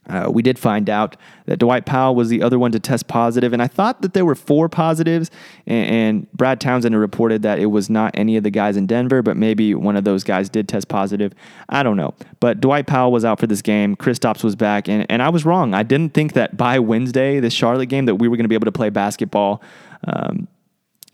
Uh, 0.09 0.31
we 0.31 0.43
did 0.43 0.59
find 0.59 0.89
out 0.89 1.17
that 1.47 1.59
Dwight 1.59 1.85
Powell 1.87 2.15
was 2.15 2.29
the 2.29 2.43
other 2.43 2.59
one 2.59 2.73
to 2.73 2.81
test 2.81 3.09
positive, 3.09 3.53
and 3.53 3.63
I 3.63 3.67
thought 3.67 4.03
that 4.03 4.15
there 4.15 4.25
were 4.25 4.35
four 4.35 4.69
positives. 4.69 5.31
And, 5.67 5.87
and, 5.87 6.33
Brad 6.33 6.61
Townsend 6.61 6.99
reported 6.99 7.43
that 7.43 7.59
it 7.59 7.67
was 7.67 7.91
not 7.91 8.13
any 8.15 8.37
of 8.37 8.45
the 8.45 8.51
guys 8.51 8.77
in 8.77 8.87
Denver, 8.87 9.23
but 9.23 9.37
maybe 9.37 9.75
one 9.75 9.97
of 9.97 10.05
those 10.05 10.25
guys 10.25 10.49
did 10.49 10.69
test 10.69 10.89
positive. 10.89 11.35
I 11.69 11.83
don't 11.83 11.97
know. 11.97 12.15
But 12.41 12.61
Dwight 12.61 12.87
Powell 12.87 13.13
was 13.13 13.25
out 13.25 13.41
for 13.41 13.47
this 13.47 13.63
game. 13.63 13.97
Kristaps 13.97 14.43
was 14.43 14.57
back, 14.57 14.89
and, 14.89 15.07
and 15.11 15.23
I 15.23 15.29
was 15.29 15.45
wrong. 15.45 15.75
I 15.75 15.83
didn't 15.83 16.15
think 16.15 16.33
that 16.35 16.57
by 16.57 16.79
Wednesday, 16.79 17.41
the 17.41 17.51
Charlotte 17.51 17.87
game, 17.87 18.07
that 18.07 18.17
we 18.17 18.29
were 18.29 18.37
going 18.37 18.45
to 18.45 18.49
be 18.49 18.55
able 18.55 18.67
to 18.67 18.73
play 18.73 18.91
basketball. 18.91 19.63
Um, 20.05 20.49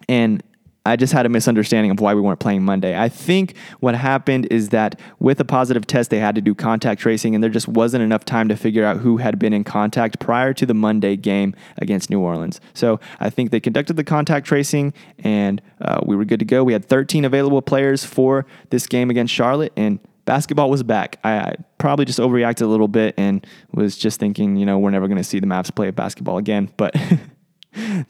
and 0.08 0.42
I 0.86 0.96
just 0.96 1.12
had 1.14 1.24
a 1.24 1.30
misunderstanding 1.30 1.90
of 1.90 2.00
why 2.00 2.14
we 2.14 2.20
weren't 2.20 2.40
playing 2.40 2.62
Monday. 2.62 2.98
I 2.98 3.08
think 3.08 3.56
what 3.80 3.94
happened 3.94 4.46
is 4.50 4.68
that 4.68 5.00
with 5.18 5.40
a 5.40 5.44
positive 5.44 5.86
test, 5.86 6.10
they 6.10 6.18
had 6.18 6.34
to 6.34 6.42
do 6.42 6.54
contact 6.54 7.00
tracing, 7.00 7.34
and 7.34 7.42
there 7.42 7.50
just 7.50 7.68
wasn't 7.68 8.02
enough 8.02 8.24
time 8.24 8.48
to 8.48 8.56
figure 8.56 8.84
out 8.84 8.98
who 8.98 9.16
had 9.16 9.38
been 9.38 9.54
in 9.54 9.64
contact 9.64 10.18
prior 10.18 10.52
to 10.52 10.66
the 10.66 10.74
Monday 10.74 11.16
game 11.16 11.54
against 11.78 12.10
New 12.10 12.20
Orleans. 12.20 12.60
So 12.74 13.00
I 13.18 13.30
think 13.30 13.50
they 13.50 13.60
conducted 13.60 13.96
the 13.96 14.04
contact 14.04 14.46
tracing, 14.46 14.92
and 15.20 15.62
uh, 15.80 16.00
we 16.04 16.16
were 16.16 16.26
good 16.26 16.40
to 16.40 16.44
go. 16.44 16.62
We 16.62 16.74
had 16.74 16.84
13 16.84 17.24
available 17.24 17.62
players 17.62 18.04
for 18.04 18.44
this 18.68 18.86
game 18.86 19.08
against 19.08 19.32
Charlotte, 19.32 19.72
and 19.76 19.98
basketball 20.26 20.70
was 20.70 20.82
back. 20.82 21.18
I, 21.24 21.38
I, 21.38 21.54
probably 21.78 22.04
just 22.06 22.18
overreacted 22.18 22.62
a 22.62 22.66
little 22.66 22.88
bit 22.88 23.14
and 23.18 23.46
was 23.72 23.96
just 23.96 24.18
thinking, 24.18 24.56
you 24.56 24.64
know, 24.64 24.78
we're 24.78 24.90
never 24.90 25.06
going 25.06 25.18
to 25.18 25.24
see 25.24 25.38
the 25.38 25.46
Mavs 25.46 25.74
play 25.74 25.90
basketball 25.90 26.38
again. 26.38 26.70
But 26.76 26.94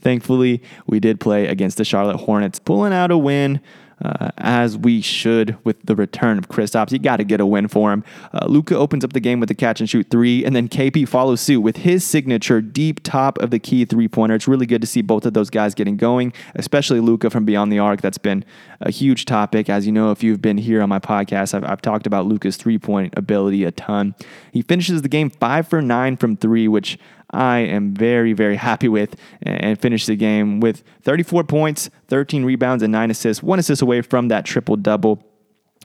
Thankfully, 0.00 0.62
we 0.86 1.00
did 1.00 1.20
play 1.20 1.46
against 1.46 1.78
the 1.78 1.84
Charlotte 1.84 2.18
Hornets, 2.18 2.58
pulling 2.58 2.92
out 2.92 3.10
a 3.10 3.18
win. 3.18 3.60
Uh, 4.02 4.30
as 4.38 4.76
we 4.76 5.00
should 5.00 5.56
with 5.64 5.80
the 5.84 5.94
return 5.94 6.36
of 6.36 6.48
Kristaps. 6.48 6.90
You 6.90 6.98
got 6.98 7.18
to 7.18 7.24
get 7.24 7.40
a 7.40 7.46
win 7.46 7.68
for 7.68 7.92
him. 7.92 8.02
Uh, 8.32 8.44
Luka 8.48 8.76
opens 8.76 9.04
up 9.04 9.12
the 9.12 9.20
game 9.20 9.38
with 9.38 9.48
a 9.52 9.54
catch 9.54 9.78
and 9.78 9.88
shoot 9.88 10.10
three, 10.10 10.44
and 10.44 10.54
then 10.54 10.68
KP 10.68 11.08
follows 11.08 11.40
suit 11.40 11.60
with 11.60 11.76
his 11.78 12.04
signature 12.04 12.60
deep 12.60 13.04
top 13.04 13.38
of 13.38 13.50
the 13.50 13.60
key 13.60 13.84
three 13.84 14.08
pointer. 14.08 14.34
It's 14.34 14.48
really 14.48 14.66
good 14.66 14.80
to 14.80 14.86
see 14.86 15.00
both 15.00 15.24
of 15.24 15.32
those 15.32 15.48
guys 15.48 15.76
getting 15.76 15.96
going, 15.96 16.32
especially 16.56 16.98
Luka 16.98 17.30
from 17.30 17.44
beyond 17.44 17.70
the 17.70 17.78
arc. 17.78 18.00
That's 18.00 18.18
been 18.18 18.44
a 18.80 18.90
huge 18.90 19.26
topic. 19.26 19.70
As 19.70 19.86
you 19.86 19.92
know, 19.92 20.10
if 20.10 20.24
you've 20.24 20.42
been 20.42 20.58
here 20.58 20.82
on 20.82 20.88
my 20.88 20.98
podcast, 20.98 21.54
I've, 21.54 21.64
I've 21.64 21.80
talked 21.80 22.06
about 22.06 22.26
Luka's 22.26 22.56
three 22.56 22.78
point 22.78 23.14
ability 23.16 23.62
a 23.62 23.70
ton. 23.70 24.16
He 24.52 24.62
finishes 24.62 25.02
the 25.02 25.08
game 25.08 25.30
five 25.30 25.68
for 25.68 25.80
nine 25.80 26.16
from 26.16 26.36
three, 26.36 26.66
which 26.66 26.98
I 27.34 27.58
am 27.58 27.94
very, 27.94 28.32
very 28.32 28.56
happy 28.56 28.88
with 28.88 29.16
and 29.42 29.80
finish 29.80 30.06
the 30.06 30.16
game 30.16 30.60
with 30.60 30.82
34 31.02 31.44
points, 31.44 31.90
13 32.08 32.44
rebounds, 32.44 32.82
and 32.82 32.92
nine 32.92 33.10
assists, 33.10 33.42
one 33.42 33.58
assist 33.58 33.82
away 33.82 34.02
from 34.02 34.28
that 34.28 34.44
triple 34.44 34.76
double. 34.76 35.22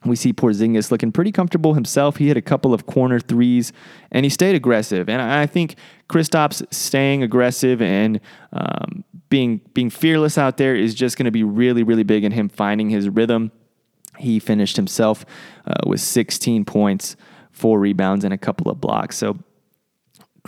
We 0.06 0.16
see 0.16 0.32
Porzingis 0.32 0.92
looking 0.92 1.12
pretty 1.12 1.32
comfortable 1.32 1.74
himself. 1.74 2.18
He 2.18 2.28
hit 2.28 2.38
a 2.38 2.42
couple 2.42 2.74
of 2.74 2.86
corner 2.86 3.20
threes, 3.20 3.74
and 4.12 4.26
he 4.26 4.30
stayed 4.30 4.56
aggressive. 4.56 5.10
And 5.10 5.22
I 5.22 5.46
think 5.46 5.76
Kristaps 6.08 6.64
staying 6.74 7.22
aggressive 7.22 7.82
and 7.82 8.22
um, 8.54 9.04
being 9.30 9.62
being 9.74 9.90
fearless 9.90 10.38
out 10.38 10.58
there 10.58 10.76
is 10.76 10.96
just 10.96 11.18
going 11.18 11.26
to 11.26 11.32
be 11.32 11.44
really, 11.44 11.84
really 11.84 12.04
big 12.04 12.24
in 12.24 12.32
him 12.32 12.48
finding 12.48 12.90
his 12.90 13.10
rhythm. 13.10 13.52
He 14.18 14.40
finished 14.40 14.78
himself 14.78 15.26
uh, 15.66 15.74
with 15.86 16.02
16 16.02 16.66
points, 16.66 17.16
four 17.52 17.80
rebounds, 17.80 18.24
and 18.24 18.34
a 18.34 18.38
couple 18.38 18.72
of 18.72 18.80
blocks. 18.80 19.18
So 19.18 19.38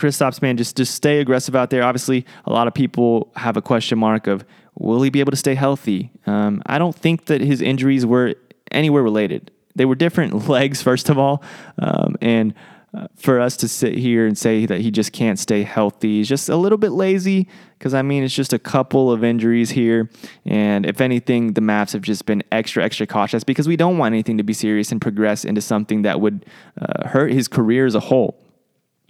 Kristaps, 0.00 0.40
man, 0.40 0.56
just 0.56 0.76
just 0.76 0.94
stay 0.94 1.20
aggressive 1.20 1.54
out 1.54 1.70
there. 1.70 1.82
Obviously, 1.82 2.24
a 2.46 2.52
lot 2.52 2.66
of 2.66 2.74
people 2.74 3.30
have 3.36 3.56
a 3.56 3.62
question 3.62 3.98
mark 3.98 4.26
of 4.26 4.44
will 4.78 5.02
he 5.02 5.10
be 5.10 5.20
able 5.20 5.30
to 5.30 5.36
stay 5.36 5.54
healthy? 5.54 6.10
Um, 6.26 6.62
I 6.66 6.78
don't 6.78 6.94
think 6.94 7.26
that 7.26 7.40
his 7.40 7.60
injuries 7.60 8.06
were 8.06 8.34
anywhere 8.70 9.02
related. 9.02 9.50
They 9.74 9.84
were 9.84 9.94
different 9.94 10.48
legs, 10.48 10.82
first 10.82 11.08
of 11.08 11.18
all, 11.18 11.42
um, 11.78 12.16
and 12.20 12.54
uh, 12.94 13.06
for 13.16 13.40
us 13.40 13.56
to 13.56 13.68
sit 13.68 13.96
here 13.96 14.26
and 14.26 14.36
say 14.36 14.66
that 14.66 14.82
he 14.82 14.90
just 14.90 15.12
can't 15.12 15.38
stay 15.38 15.62
healthy 15.62 16.20
is 16.20 16.28
just 16.28 16.50
a 16.50 16.56
little 16.56 16.76
bit 16.76 16.92
lazy. 16.92 17.48
Because 17.78 17.94
I 17.94 18.02
mean, 18.02 18.22
it's 18.22 18.34
just 18.34 18.52
a 18.52 18.58
couple 18.58 19.10
of 19.10 19.24
injuries 19.24 19.70
here, 19.70 20.08
and 20.44 20.86
if 20.86 21.00
anything, 21.00 21.54
the 21.54 21.60
Mavs 21.60 21.92
have 21.92 22.02
just 22.02 22.26
been 22.26 22.42
extra, 22.52 22.84
extra 22.84 23.06
cautious 23.06 23.44
because 23.44 23.66
we 23.66 23.76
don't 23.76 23.98
want 23.98 24.12
anything 24.12 24.38
to 24.38 24.44
be 24.44 24.52
serious 24.52 24.92
and 24.92 25.00
progress 25.00 25.44
into 25.44 25.60
something 25.60 26.02
that 26.02 26.20
would 26.20 26.46
uh, 26.80 27.08
hurt 27.08 27.32
his 27.32 27.48
career 27.48 27.86
as 27.86 27.94
a 27.94 28.00
whole 28.00 28.41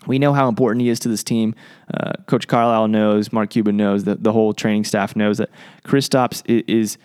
we 0.06 0.18
know 0.18 0.32
how 0.32 0.48
important 0.48 0.82
he 0.82 0.88
is 0.88 0.98
to 1.00 1.08
this 1.08 1.24
team. 1.24 1.54
Uh, 1.92 2.12
Coach 2.26 2.48
Carlisle 2.48 2.88
knows, 2.88 3.32
Mark 3.32 3.50
Cuban 3.50 3.76
knows, 3.76 4.04
that 4.04 4.22
the 4.22 4.32
whole 4.32 4.52
training 4.52 4.84
staff 4.84 5.16
knows 5.16 5.38
that 5.38 5.50
Chris 5.84 6.08
Kristaps 6.08 6.42
is 6.68 6.98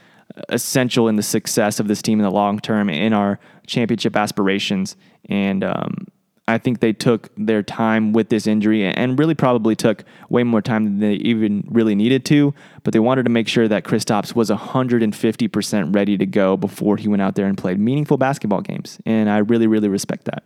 essential 0.50 1.08
in 1.08 1.16
the 1.16 1.24
success 1.24 1.80
of 1.80 1.88
this 1.88 2.02
team 2.02 2.20
in 2.20 2.24
the 2.24 2.32
long 2.32 2.60
term 2.60 2.90
in 2.90 3.14
our 3.14 3.40
championship 3.66 4.16
aspirations. 4.16 4.96
And 5.30 5.64
um, 5.64 6.08
I 6.48 6.58
think 6.58 6.80
they 6.80 6.94
took 6.94 7.30
their 7.38 7.62
time 7.62 8.14
with 8.14 8.30
this 8.30 8.48
injury 8.48 8.86
and 8.86 9.20
really 9.20 9.36
probably 9.36 9.76
took 9.76 10.04
way 10.30 10.44
more 10.44 10.62
time 10.62 10.86
than 10.86 11.00
they 11.00 11.14
even 11.16 11.68
really 11.70 11.96
needed 11.96 12.24
to. 12.26 12.54
But 12.84 12.94
they 12.94 13.00
wanted 13.00 13.24
to 13.24 13.30
make 13.30 13.48
sure 13.48 13.68
that 13.68 13.84
Kristaps 13.84 14.36
was 14.36 14.50
150% 14.50 15.96
ready 15.96 16.18
to 16.18 16.26
go 16.26 16.56
before 16.56 16.98
he 16.98 17.08
went 17.08 17.22
out 17.22 17.36
there 17.36 17.46
and 17.46 17.58
played 17.58 17.80
meaningful 17.80 18.18
basketball 18.18 18.62
games. 18.62 19.00
And 19.06 19.30
I 19.30 19.40
really, 19.40 19.68
really 19.68 19.90
respect 19.90 20.26
that. 20.26 20.44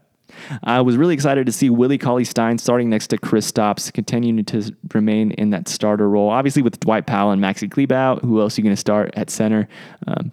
I 0.63 0.81
was 0.81 0.97
really 0.97 1.13
excited 1.13 1.45
to 1.45 1.51
see 1.51 1.69
Willie 1.69 1.97
Cauley 1.97 2.23
Stein 2.25 2.57
starting 2.57 2.89
next 2.89 3.07
to 3.07 3.17
Kristaps, 3.17 3.91
continuing 3.91 4.43
to 4.45 4.75
remain 4.93 5.31
in 5.31 5.50
that 5.51 5.67
starter 5.67 6.09
role. 6.09 6.29
Obviously, 6.29 6.61
with 6.61 6.79
Dwight 6.79 7.05
Powell 7.05 7.31
and 7.31 7.41
Maxi 7.41 7.69
out, 7.91 8.23
who 8.23 8.41
else 8.41 8.57
are 8.57 8.61
you 8.61 8.63
going 8.63 8.75
to 8.75 8.79
start 8.79 9.11
at 9.15 9.29
center? 9.29 9.67
Um, 10.07 10.31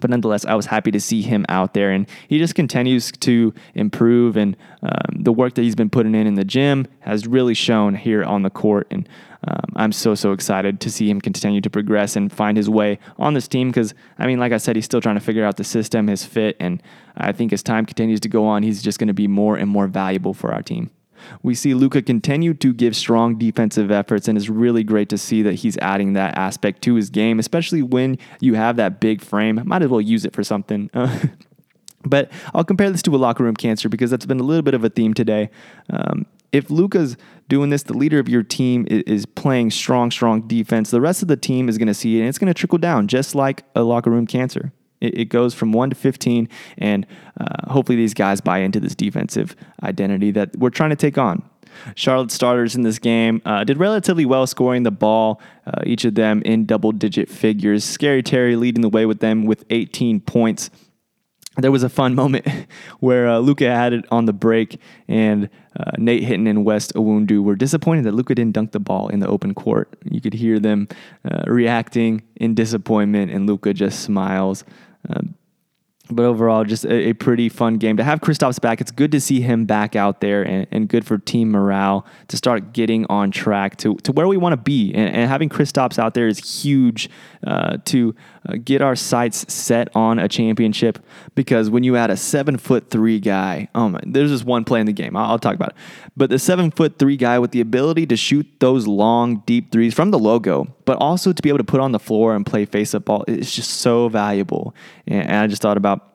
but 0.00 0.10
nonetheless, 0.10 0.44
I 0.44 0.54
was 0.54 0.66
happy 0.66 0.90
to 0.90 1.00
see 1.00 1.22
him 1.22 1.44
out 1.48 1.74
there, 1.74 1.90
and 1.90 2.08
he 2.28 2.38
just 2.38 2.54
continues 2.54 3.12
to 3.12 3.52
improve. 3.74 4.36
And 4.36 4.56
um, 4.82 5.22
the 5.22 5.32
work 5.32 5.54
that 5.54 5.62
he's 5.62 5.74
been 5.74 5.90
putting 5.90 6.14
in 6.14 6.26
in 6.26 6.34
the 6.34 6.44
gym 6.44 6.86
has 7.00 7.26
really 7.26 7.54
shown 7.54 7.94
here 7.94 8.24
on 8.24 8.42
the 8.42 8.50
court. 8.50 8.86
And 8.90 9.08
um, 9.46 9.72
I'm 9.76 9.92
so 9.92 10.14
so 10.14 10.32
excited 10.32 10.80
to 10.80 10.90
see 10.90 11.10
him 11.10 11.20
continue 11.20 11.60
to 11.60 11.70
progress 11.70 12.16
and 12.16 12.32
find 12.32 12.56
his 12.56 12.70
way 12.70 12.98
on 13.18 13.34
this 13.34 13.48
team. 13.48 13.68
Because 13.68 13.94
I 14.18 14.26
mean, 14.26 14.38
like 14.38 14.52
I 14.52 14.58
said, 14.58 14.76
he's 14.76 14.86
still 14.86 15.00
trying 15.00 15.16
to 15.16 15.20
figure 15.20 15.44
out 15.44 15.56
the 15.56 15.64
system, 15.64 16.06
his 16.06 16.24
fit, 16.24 16.56
and 16.58 16.82
I 17.16 17.32
think 17.32 17.52
as 17.52 17.62
time 17.62 17.84
continues 17.84 18.20
to 18.20 18.28
go 18.28 18.46
on, 18.46 18.62
he's 18.62 18.82
just 18.82 18.98
going 18.98 19.08
to 19.08 19.14
be 19.14 19.28
more 19.28 19.56
and 19.56 19.68
more 19.68 19.86
valuable 19.86 20.32
for 20.32 20.52
our 20.54 20.62
team. 20.62 20.90
We 21.42 21.54
see 21.54 21.74
Luka 21.74 22.02
continue 22.02 22.54
to 22.54 22.72
give 22.72 22.96
strong 22.96 23.36
defensive 23.36 23.90
efforts, 23.90 24.28
and 24.28 24.36
it's 24.38 24.48
really 24.48 24.84
great 24.84 25.08
to 25.10 25.18
see 25.18 25.42
that 25.42 25.54
he's 25.54 25.76
adding 25.78 26.12
that 26.14 26.36
aspect 26.36 26.82
to 26.82 26.94
his 26.94 27.10
game, 27.10 27.38
especially 27.38 27.82
when 27.82 28.18
you 28.40 28.54
have 28.54 28.76
that 28.76 29.00
big 29.00 29.20
frame. 29.22 29.60
Might 29.64 29.82
as 29.82 29.88
well 29.88 30.00
use 30.00 30.24
it 30.24 30.32
for 30.32 30.44
something. 30.44 30.90
but 32.04 32.30
I'll 32.54 32.64
compare 32.64 32.90
this 32.90 33.02
to 33.02 33.14
a 33.14 33.18
locker 33.18 33.44
room 33.44 33.56
cancer 33.56 33.88
because 33.88 34.10
that's 34.10 34.26
been 34.26 34.40
a 34.40 34.44
little 34.44 34.62
bit 34.62 34.74
of 34.74 34.84
a 34.84 34.88
theme 34.88 35.14
today. 35.14 35.50
Um, 35.90 36.26
if 36.52 36.70
Luka's 36.70 37.16
doing 37.48 37.70
this, 37.70 37.82
the 37.84 37.94
leader 37.94 38.18
of 38.18 38.28
your 38.28 38.42
team 38.42 38.86
is, 38.88 39.26
playing 39.26 39.70
strong, 39.70 40.10
strong 40.10 40.42
defense, 40.46 40.90
the 40.90 41.00
rest 41.00 41.22
of 41.22 41.28
the 41.28 41.36
team 41.36 41.68
is 41.68 41.78
going 41.78 41.88
to 41.88 41.94
see 41.94 42.18
it 42.18 42.20
and 42.20 42.28
it's 42.28 42.38
going 42.38 42.52
to 42.52 42.54
trickle 42.54 42.78
down 42.78 43.08
just 43.08 43.34
like 43.34 43.64
a 43.74 43.82
locker 43.82 44.10
room 44.10 44.26
cancer. 44.26 44.72
It, 45.02 45.18
it 45.18 45.24
goes 45.26 45.52
from 45.52 45.72
1 45.72 45.90
to 45.90 45.96
15, 45.96 46.48
and 46.78 47.06
uh, 47.38 47.70
hopefully 47.70 47.96
these 47.96 48.14
guys 48.14 48.40
buy 48.40 48.58
into 48.58 48.80
this 48.80 48.94
defensive 48.94 49.54
identity 49.82 50.30
that 50.30 50.56
we're 50.56 50.70
trying 50.70 50.90
to 50.90 50.96
take 50.96 51.18
on. 51.18 51.42
Charlotte 51.94 52.30
starters 52.30 52.74
in 52.74 52.82
this 52.82 52.98
game 52.98 53.42
uh, 53.44 53.64
did 53.64 53.78
relatively 53.78 54.24
well 54.24 54.46
scoring 54.46 54.82
the 54.82 54.90
ball, 54.90 55.40
uh, 55.66 55.82
each 55.84 56.04
of 56.04 56.14
them 56.14 56.42
in 56.44 56.64
double 56.66 56.92
digit 56.92 57.28
figures. 57.28 57.84
Scary 57.84 58.22
Terry 58.22 58.56
leading 58.56 58.82
the 58.82 58.88
way 58.88 59.06
with 59.06 59.20
them 59.20 59.44
with 59.44 59.64
18 59.70 60.20
points. 60.20 60.70
there 61.56 61.72
was 61.72 61.82
a 61.82 61.88
fun 61.88 62.14
moment 62.22 62.46
where 63.00 63.28
uh, 63.28 63.38
Luka 63.38 63.74
had 63.74 63.92
it 63.92 64.04
on 64.10 64.26
the 64.26 64.32
break, 64.32 64.78
and 65.08 65.48
uh, 65.78 65.92
Nate 65.98 66.22
Hinton 66.22 66.46
and 66.46 66.64
Wes 66.64 66.92
Iwundu 66.92 67.42
were 67.42 67.56
disappointed 67.56 68.04
that 68.04 68.12
Luka 68.12 68.34
didn't 68.34 68.54
dunk 68.54 68.72
the 68.72 68.80
ball 68.80 69.08
in 69.08 69.20
the 69.20 69.28
open 69.28 69.54
court. 69.54 69.96
You 70.04 70.20
could 70.20 70.34
hear 70.34 70.58
them 70.58 70.88
uh, 71.24 71.44
reacting 71.46 72.22
in 72.36 72.54
disappointment, 72.54 73.30
and 73.30 73.46
Luka 73.46 73.74
just 73.74 74.00
smiles. 74.00 74.64
Um, 75.08 75.34
but 76.10 76.24
overall, 76.24 76.64
just 76.64 76.84
a, 76.84 77.10
a, 77.10 77.12
pretty 77.12 77.48
fun 77.48 77.78
game 77.78 77.96
to 77.96 78.04
have 78.04 78.20
Kristaps 78.20 78.60
back. 78.60 78.80
It's 78.80 78.90
good 78.90 79.12
to 79.12 79.20
see 79.20 79.40
him 79.40 79.64
back 79.64 79.96
out 79.96 80.20
there, 80.20 80.42
and, 80.42 80.66
and 80.70 80.88
good 80.88 81.06
for 81.06 81.18
team 81.18 81.50
morale 81.50 82.06
to 82.28 82.36
start 82.36 82.72
getting 82.72 83.06
on 83.08 83.30
track 83.30 83.76
to, 83.78 83.94
to 83.96 84.12
where 84.12 84.28
we 84.28 84.36
want 84.36 84.52
to 84.52 84.56
be. 84.56 84.92
And, 84.92 85.14
and, 85.14 85.30
having 85.30 85.48
Kristaps 85.48 85.98
out 85.98 86.14
there 86.14 86.28
is 86.28 86.62
huge 86.62 87.08
uh, 87.46 87.78
to 87.86 88.14
uh, 88.48 88.56
get 88.62 88.82
our 88.82 88.96
sights 88.96 89.52
set 89.52 89.94
on 89.94 90.18
a 90.18 90.28
championship. 90.28 90.98
Because 91.34 91.70
when 91.70 91.84
you 91.84 91.96
add 91.96 92.10
a 92.10 92.16
seven 92.16 92.58
foot 92.58 92.90
three 92.90 93.20
guy, 93.20 93.68
oh 93.74 93.88
my, 93.88 94.00
there's 94.04 94.30
just 94.30 94.44
one 94.44 94.64
play 94.64 94.80
in 94.80 94.86
the 94.86 94.92
game. 94.92 95.16
I'll, 95.16 95.32
I'll 95.32 95.38
talk 95.38 95.54
about 95.54 95.70
it. 95.70 95.76
But 96.16 96.30
the 96.30 96.38
seven 96.38 96.70
foot 96.70 96.98
three 96.98 97.16
guy 97.16 97.38
with 97.38 97.52
the 97.52 97.60
ability 97.60 98.06
to 98.06 98.16
shoot 98.16 98.46
those 98.58 98.86
long, 98.86 99.42
deep 99.46 99.70
threes 99.72 99.94
from 99.94 100.10
the 100.10 100.18
logo, 100.18 100.74
but 100.84 100.96
also 100.98 101.32
to 101.32 101.42
be 101.42 101.48
able 101.48 101.58
to 101.58 101.64
put 101.64 101.80
on 101.80 101.92
the 101.92 101.98
floor 101.98 102.34
and 102.34 102.44
play 102.44 102.64
face 102.64 102.94
up 102.94 103.04
ball, 103.04 103.24
it's 103.28 103.54
just 103.54 103.70
so 103.70 104.08
valuable. 104.08 104.74
And, 105.06 105.22
and 105.22 105.36
I 105.36 105.46
just 105.46 105.62
thought 105.62 105.76
about 105.76 106.08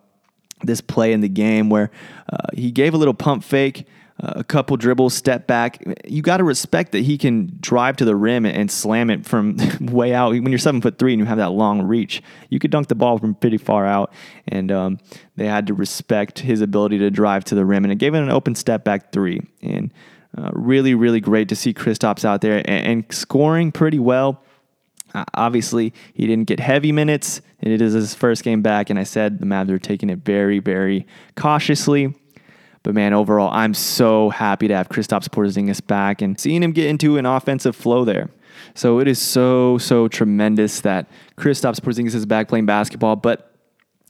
this 0.64 0.82
play 0.82 1.14
in 1.14 1.22
the 1.22 1.30
game 1.30 1.70
where 1.70 1.92
uh, 2.32 2.48
he 2.54 2.72
gave 2.72 2.94
a 2.94 2.98
little 2.98 3.14
pump 3.14 3.44
fake, 3.44 3.86
a 4.20 4.44
couple 4.44 4.76
dribbles, 4.78 5.14
step 5.14 5.46
back. 5.46 5.84
You 6.06 6.22
got 6.22 6.38
to 6.38 6.44
respect 6.44 6.92
that 6.94 7.04
he 7.04 7.18
can 7.18 7.56
drive 7.60 7.98
to 7.98 8.06
the 8.06 8.16
rim 8.16 8.46
and 8.46 8.72
slam 8.72 9.10
it 9.10 9.26
from 9.26 9.58
way 9.82 10.14
out. 10.14 10.32
When 10.32 10.48
you're 10.48 10.58
seven 10.58 10.82
foot 10.82 10.98
three 10.98 11.14
and 11.14 11.20
you 11.20 11.26
have 11.26 11.38
that 11.38 11.52
long 11.52 11.84
reach, 11.84 12.24
you 12.50 12.58
could 12.58 12.72
dunk 12.72 12.88
the 12.88 12.96
ball 12.96 13.20
from 13.20 13.36
pretty 13.36 13.58
far 13.58 13.86
out. 13.86 14.12
And 14.48 14.72
um, 14.72 15.00
they 15.36 15.46
had 15.46 15.68
to 15.68 15.74
respect 15.74 16.40
his 16.40 16.62
ability 16.62 16.98
to 17.00 17.12
drive 17.12 17.46
to 17.46 17.56
the 17.56 17.66
rim, 17.66 17.86
and 17.86 17.92
it 17.92 17.98
gave 17.98 18.14
him 18.14 18.24
an 18.24 18.32
open 18.32 18.56
step 18.56 18.84
back 18.84 19.12
three. 19.12 19.42
And 19.62 19.94
uh, 20.36 20.50
really, 20.54 20.96
really 20.96 21.20
great 21.20 21.50
to 21.50 21.56
see 21.56 21.74
Kristaps 21.74 22.26
out 22.26 22.42
there 22.42 22.58
and, 22.58 22.70
and 22.70 23.06
scoring 23.12 23.72
pretty 23.72 24.00
well. 24.00 24.44
Uh, 25.14 25.26
obviously, 25.36 25.94
he 26.14 26.28
didn't 26.28 26.48
get 26.48 26.60
heavy 26.60 26.92
minutes. 26.92 27.42
And 27.60 27.74
it 27.74 27.82
is 27.82 27.94
his 27.94 28.14
first 28.14 28.44
game 28.44 28.62
back, 28.62 28.90
and 28.90 29.00
I 29.00 29.04
said 29.04 29.40
the 29.40 29.46
Mavs 29.46 29.70
are 29.72 29.80
taking 29.80 30.10
it 30.10 30.20
very, 30.20 30.60
very 30.60 31.08
cautiously. 31.36 32.14
But 32.88 32.96
man, 32.96 33.12
overall, 33.12 33.50
I'm 33.52 33.74
so 33.74 34.30
happy 34.30 34.70
to 34.70 34.74
have 34.74 34.88
Kristaps 34.88 35.28
Porzingis 35.28 35.86
back 35.86 36.22
and 36.22 36.40
seeing 36.40 36.64
him 36.64 36.72
get 36.72 36.88
into 36.88 37.18
an 37.18 37.26
offensive 37.26 37.76
flow 37.76 38.06
there. 38.06 38.30
So 38.76 39.02
it 39.02 39.10
is 39.10 39.20
so, 39.20 39.78
so 39.78 40.08
tremendous 40.08 40.80
that 40.80 41.12
Kristaps 41.38 41.82
Porzingis 41.82 42.16
is 42.16 42.26
back 42.26 42.48
playing 42.48 42.66
basketball. 42.66 43.18
But 43.18 43.52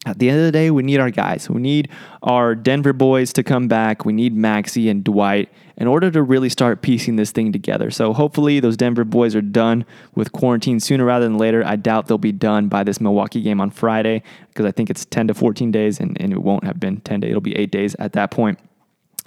at 0.05 0.19
the 0.19 0.29
end 0.29 0.39
of 0.39 0.45
the 0.45 0.51
day, 0.51 0.71
we 0.71 0.83
need 0.83 0.99
our 0.99 1.09
guys. 1.09 1.49
We 1.49 1.61
need 1.61 1.89
our 2.23 2.55
Denver 2.55 2.93
boys 2.93 3.33
to 3.33 3.43
come 3.43 3.67
back. 3.67 4.05
We 4.05 4.13
need 4.13 4.35
Maxi 4.35 4.89
and 4.89 5.03
Dwight 5.03 5.49
in 5.75 5.87
order 5.87 6.09
to 6.11 6.23
really 6.23 6.49
start 6.49 6.81
piecing 6.81 7.17
this 7.17 7.31
thing 7.31 7.51
together. 7.51 7.91
So 7.91 8.13
hopefully 8.13 8.59
those 8.59 8.77
Denver 8.77 9.03
boys 9.03 9.35
are 9.35 9.41
done 9.41 9.85
with 10.15 10.31
quarantine 10.31 10.79
sooner 10.79 11.05
rather 11.05 11.25
than 11.25 11.37
later. 11.37 11.63
I 11.65 11.75
doubt 11.75 12.07
they'll 12.07 12.17
be 12.17 12.31
done 12.31 12.67
by 12.67 12.83
this 12.83 13.01
Milwaukee 13.01 13.41
game 13.41 13.59
on 13.59 13.69
Friday 13.69 14.23
because 14.49 14.65
I 14.65 14.71
think 14.71 14.89
it's 14.89 15.05
10 15.05 15.27
to 15.27 15.33
14 15.33 15.71
days 15.71 15.99
and, 15.99 16.19
and 16.21 16.31
it 16.31 16.41
won't 16.41 16.63
have 16.63 16.79
been 16.79 17.01
10 17.01 17.19
days. 17.19 17.29
It'll 17.29 17.41
be 17.41 17.55
eight 17.57 17.71
days 17.71 17.95
at 17.95 18.13
that 18.13 18.31
point. 18.31 18.59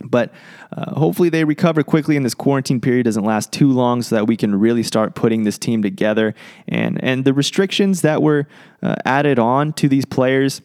But 0.03 0.33
uh, 0.77 0.95
hopefully 0.95 1.29
they 1.29 1.45
recover 1.45 1.83
quickly 1.83 2.17
and 2.17 2.25
this 2.25 2.35
quarantine 2.35 2.81
period 2.81 3.05
doesn't 3.05 3.25
last 3.25 3.53
too 3.53 3.71
long 3.71 4.03
so 4.03 4.17
that 4.17 4.27
we 4.27 4.37
can 4.37 4.55
really 4.59 4.83
start 4.83 5.15
putting 5.15 5.45
this 5.45 5.59
team 5.59 5.83
together. 5.83 6.35
And, 6.69 7.03
and 7.03 7.25
the 7.25 7.35
restrictions 7.35 8.03
that 8.03 8.23
were 8.23 8.47
uh, 8.83 8.97
added 9.05 9.39
on 9.39 9.73
to 9.75 9.89
these 9.89 10.05
players 10.05 10.63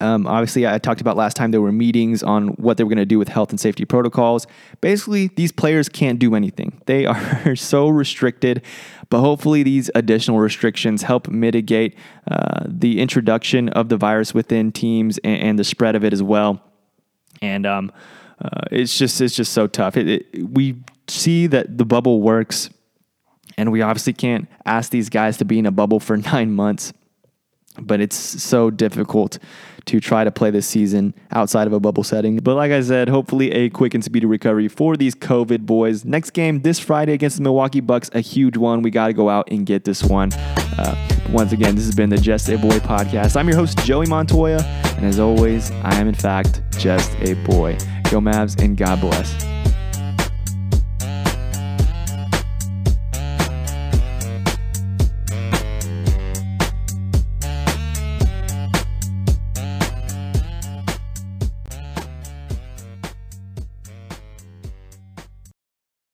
um, 0.00 0.26
obviously, 0.26 0.66
I 0.66 0.78
talked 0.78 1.02
about 1.02 1.16
last 1.16 1.36
time 1.36 1.50
there 1.50 1.60
were 1.60 1.72
meetings 1.72 2.22
on 2.22 2.48
what 2.48 2.78
they 2.78 2.84
were 2.84 2.88
going 2.88 2.98
to 2.98 3.04
do 3.04 3.18
with 3.18 3.28
health 3.28 3.50
and 3.50 3.60
safety 3.60 3.84
protocols. 3.84 4.46
Basically, 4.80 5.28
these 5.28 5.52
players 5.52 5.88
can't 5.88 6.18
do 6.18 6.34
anything. 6.34 6.80
They 6.90 7.06
are 7.06 7.54
so 7.54 7.88
restricted, 7.88 8.62
but 9.10 9.20
hopefully, 9.20 9.62
these 9.62 9.90
additional 9.94 10.40
restrictions 10.40 11.02
help 11.02 11.28
mitigate 11.28 11.96
uh, 12.28 12.64
the 12.66 13.00
introduction 13.00 13.68
of 13.68 13.90
the 13.90 13.96
virus 13.96 14.34
within 14.34 14.72
teams 14.72 15.18
and, 15.18 15.40
and 15.40 15.58
the 15.58 15.62
spread 15.62 15.94
of 15.94 16.02
it 16.02 16.12
as 16.12 16.22
well. 16.22 16.60
And 17.40 17.64
um, 17.64 17.92
uh, 18.40 18.62
it's 18.70 18.96
just 18.96 19.20
it's 19.20 19.34
just 19.34 19.52
so 19.52 19.66
tough. 19.66 19.96
It, 19.96 20.08
it, 20.08 20.50
we 20.50 20.82
see 21.08 21.46
that 21.48 21.78
the 21.78 21.84
bubble 21.84 22.20
works, 22.20 22.70
and 23.56 23.70
we 23.72 23.82
obviously 23.82 24.12
can't 24.12 24.48
ask 24.64 24.90
these 24.90 25.08
guys 25.08 25.36
to 25.38 25.44
be 25.44 25.58
in 25.58 25.66
a 25.66 25.70
bubble 25.70 26.00
for 26.00 26.16
nine 26.32 26.52
months 26.52 26.92
but 27.78 28.00
it's 28.00 28.16
so 28.16 28.70
difficult 28.70 29.38
to 29.86 30.00
try 30.00 30.24
to 30.24 30.30
play 30.30 30.50
this 30.50 30.66
season 30.66 31.14
outside 31.30 31.66
of 31.66 31.72
a 31.72 31.80
bubble 31.80 32.04
setting. 32.04 32.36
But 32.36 32.54
like 32.54 32.70
I 32.70 32.80
said, 32.80 33.08
hopefully 33.08 33.50
a 33.52 33.70
quick 33.70 33.94
and 33.94 34.04
speedy 34.04 34.26
recovery 34.26 34.68
for 34.68 34.96
these 34.96 35.14
COVID 35.14 35.66
boys. 35.66 36.04
Next 36.04 36.30
game 36.30 36.60
this 36.62 36.78
Friday 36.78 37.12
against 37.14 37.36
the 37.36 37.42
Milwaukee 37.42 37.80
Bucks, 37.80 38.10
a 38.12 38.20
huge 38.20 38.56
one. 38.56 38.82
We 38.82 38.90
got 38.90 39.08
to 39.08 39.12
go 39.12 39.28
out 39.28 39.50
and 39.50 39.64
get 39.64 39.84
this 39.84 40.02
one. 40.02 40.32
Uh, 40.32 40.94
once 41.30 41.52
again, 41.52 41.74
this 41.76 41.86
has 41.86 41.94
been 41.94 42.10
the 42.10 42.18
Just 42.18 42.48
a 42.48 42.58
Boy 42.58 42.78
podcast. 42.78 43.36
I'm 43.36 43.48
your 43.48 43.56
host, 43.56 43.78
Joey 43.84 44.06
Montoya, 44.06 44.62
and 44.96 45.06
as 45.06 45.18
always, 45.18 45.70
I 45.70 45.94
am 45.94 46.08
in 46.08 46.14
fact 46.14 46.60
just 46.76 47.14
a 47.20 47.34
boy. 47.44 47.78
Go 48.10 48.18
Mavs 48.18 48.60
and 48.60 48.76
God 48.76 49.00
bless. 49.00 49.49